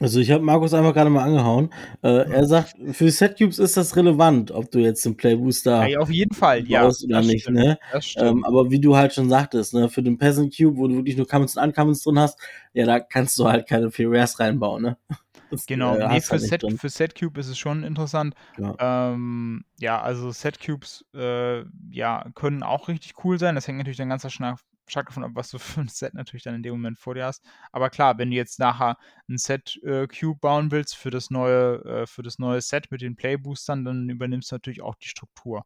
also 0.03 0.19
ich 0.19 0.31
habe 0.31 0.43
Markus 0.43 0.73
einfach 0.73 0.93
gerade 0.93 1.09
mal 1.09 1.23
angehauen. 1.23 1.69
Äh, 2.01 2.29
er 2.29 2.45
sagt, 2.45 2.75
für 2.91 3.09
Setcubes 3.09 3.57
ist 3.57 3.77
das 3.77 3.95
relevant, 3.95 4.51
ob 4.51 4.69
du 4.69 4.79
jetzt 4.79 5.05
den 5.05 5.15
Playbooster 5.15 5.87
ja, 5.87 5.99
auf 5.99 6.09
jeden 6.09 6.35
Fall, 6.35 6.67
ja, 6.67 6.85
oder 6.85 7.21
nicht, 7.21 7.43
stimmt, 7.43 7.59
ne? 7.59 7.79
Ähm, 8.17 8.43
aber 8.43 8.69
wie 8.69 8.81
du 8.81 8.97
halt 8.97 9.13
schon 9.13 9.29
sagtest, 9.29 9.73
ne, 9.73 9.87
für 9.87 10.03
den 10.03 10.17
Peasant 10.17 10.53
Cube, 10.55 10.77
wo 10.77 10.87
du 10.89 10.95
wirklich 10.95 11.15
nur 11.15 11.25
Commons 11.25 11.55
und 11.55 11.63
Uncommons 11.63 12.03
drin 12.03 12.19
hast, 12.19 12.37
ja, 12.73 12.85
da 12.85 12.99
kannst 12.99 13.39
du 13.39 13.47
halt 13.47 13.65
keine 13.65 13.91
Free 13.91 14.05
Rares 14.07 14.39
reinbauen, 14.39 14.81
ne? 14.81 14.97
Das, 15.51 15.67
genau, 15.67 15.95
äh, 15.95 16.07
nee, 16.07 16.19
für, 16.19 16.31
halt 16.31 16.41
Set, 16.41 16.65
für 16.79 16.89
Setcube 16.89 17.39
ist 17.39 17.47
es 17.47 17.59
schon 17.59 17.83
interessant. 17.83 18.33
Ja, 18.57 19.11
ähm, 19.13 19.63
ja 19.79 20.01
also 20.01 20.31
Setcubes 20.31 21.05
äh, 21.13 21.63
ja, 21.91 22.25
können 22.33 22.63
auch 22.63 22.87
richtig 22.87 23.23
cool 23.23 23.37
sein. 23.37 23.53
Das 23.53 23.67
hängt 23.67 23.77
natürlich 23.77 23.97
dann 23.97 24.09
ganz 24.09 24.25
stark 24.33 24.59
stark 24.87 25.07
davon 25.07 25.23
ab, 25.23 25.31
was 25.33 25.49
du 25.49 25.59
für 25.59 25.81
ein 25.81 25.87
Set 25.87 26.13
natürlich 26.13 26.43
dann 26.43 26.55
in 26.55 26.63
dem 26.63 26.73
Moment 26.73 26.99
vor 26.99 27.15
dir 27.15 27.25
hast. 27.25 27.43
Aber 27.71 27.89
klar, 27.89 28.17
wenn 28.17 28.29
du 28.29 28.35
jetzt 28.35 28.59
nachher 28.59 28.97
ein 29.29 29.37
Set 29.37 29.79
äh, 29.83 30.07
Cube 30.07 30.39
bauen 30.39 30.71
willst 30.71 30.95
für 30.95 31.09
das 31.09 31.29
neue, 31.29 31.83
äh, 31.85 32.07
für 32.07 32.23
das 32.23 32.39
neue 32.39 32.61
Set 32.61 32.91
mit 32.91 33.01
den 33.01 33.15
Playboostern, 33.15 33.85
dann 33.85 34.09
übernimmst 34.09 34.51
du 34.51 34.55
natürlich 34.55 34.81
auch 34.81 34.95
die 34.95 35.07
Struktur. 35.07 35.65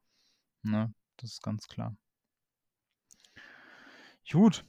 Ne? 0.63 0.93
Das 1.17 1.31
ist 1.31 1.43
ganz 1.43 1.67
klar. 1.67 1.95
Gut, 4.29 4.65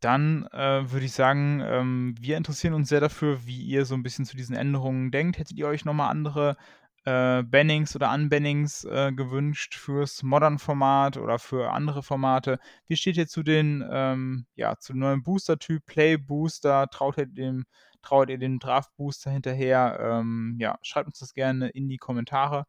dann 0.00 0.46
äh, 0.52 0.90
würde 0.90 1.06
ich 1.06 1.12
sagen, 1.12 1.60
ähm, 1.64 2.14
wir 2.18 2.36
interessieren 2.36 2.74
uns 2.74 2.88
sehr 2.88 3.00
dafür, 3.00 3.46
wie 3.46 3.62
ihr 3.62 3.84
so 3.84 3.94
ein 3.94 4.02
bisschen 4.02 4.24
zu 4.24 4.36
diesen 4.36 4.56
Änderungen 4.56 5.10
denkt. 5.10 5.38
Hättet 5.38 5.56
ihr 5.58 5.66
euch 5.66 5.84
nochmal 5.84 6.10
andere 6.10 6.56
äh, 7.04 7.42
Bannings 7.42 7.96
oder 7.96 8.12
Unbannings 8.12 8.84
äh, 8.84 9.12
gewünscht 9.12 9.74
fürs 9.74 10.22
Modern-Format 10.22 11.16
oder 11.16 11.38
für 11.38 11.70
andere 11.72 12.02
Formate. 12.02 12.58
Wie 12.86 12.96
steht 12.96 13.16
ihr 13.16 13.26
zu 13.26 13.42
den, 13.42 13.84
ähm, 13.90 14.46
ja, 14.54 14.76
zu 14.78 14.94
neuen 14.94 15.22
Booster-Typ, 15.22 15.86
Play-Booster? 15.86 16.88
Traut 16.88 17.18
ihr 17.18 17.26
dem, 17.26 17.64
traut 18.02 18.30
ihr 18.30 18.38
dem 18.38 18.58
Draft-Booster 18.58 19.30
hinterher? 19.30 19.98
Ähm, 20.00 20.56
ja, 20.58 20.78
schreibt 20.82 21.08
uns 21.08 21.18
das 21.18 21.32
gerne 21.34 21.68
in 21.70 21.88
die 21.88 21.98
Kommentare 21.98 22.66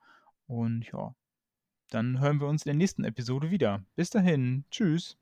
und 0.48 0.86
ja, 0.92 1.14
dann 1.90 2.20
hören 2.20 2.40
wir 2.40 2.48
uns 2.48 2.66
in 2.66 2.70
der 2.70 2.78
nächsten 2.78 3.04
Episode 3.04 3.52
wieder. 3.52 3.84
Bis 3.96 4.10
dahin, 4.10 4.66
tschüss. 4.72 5.18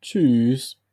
Tschüss. 0.00 0.83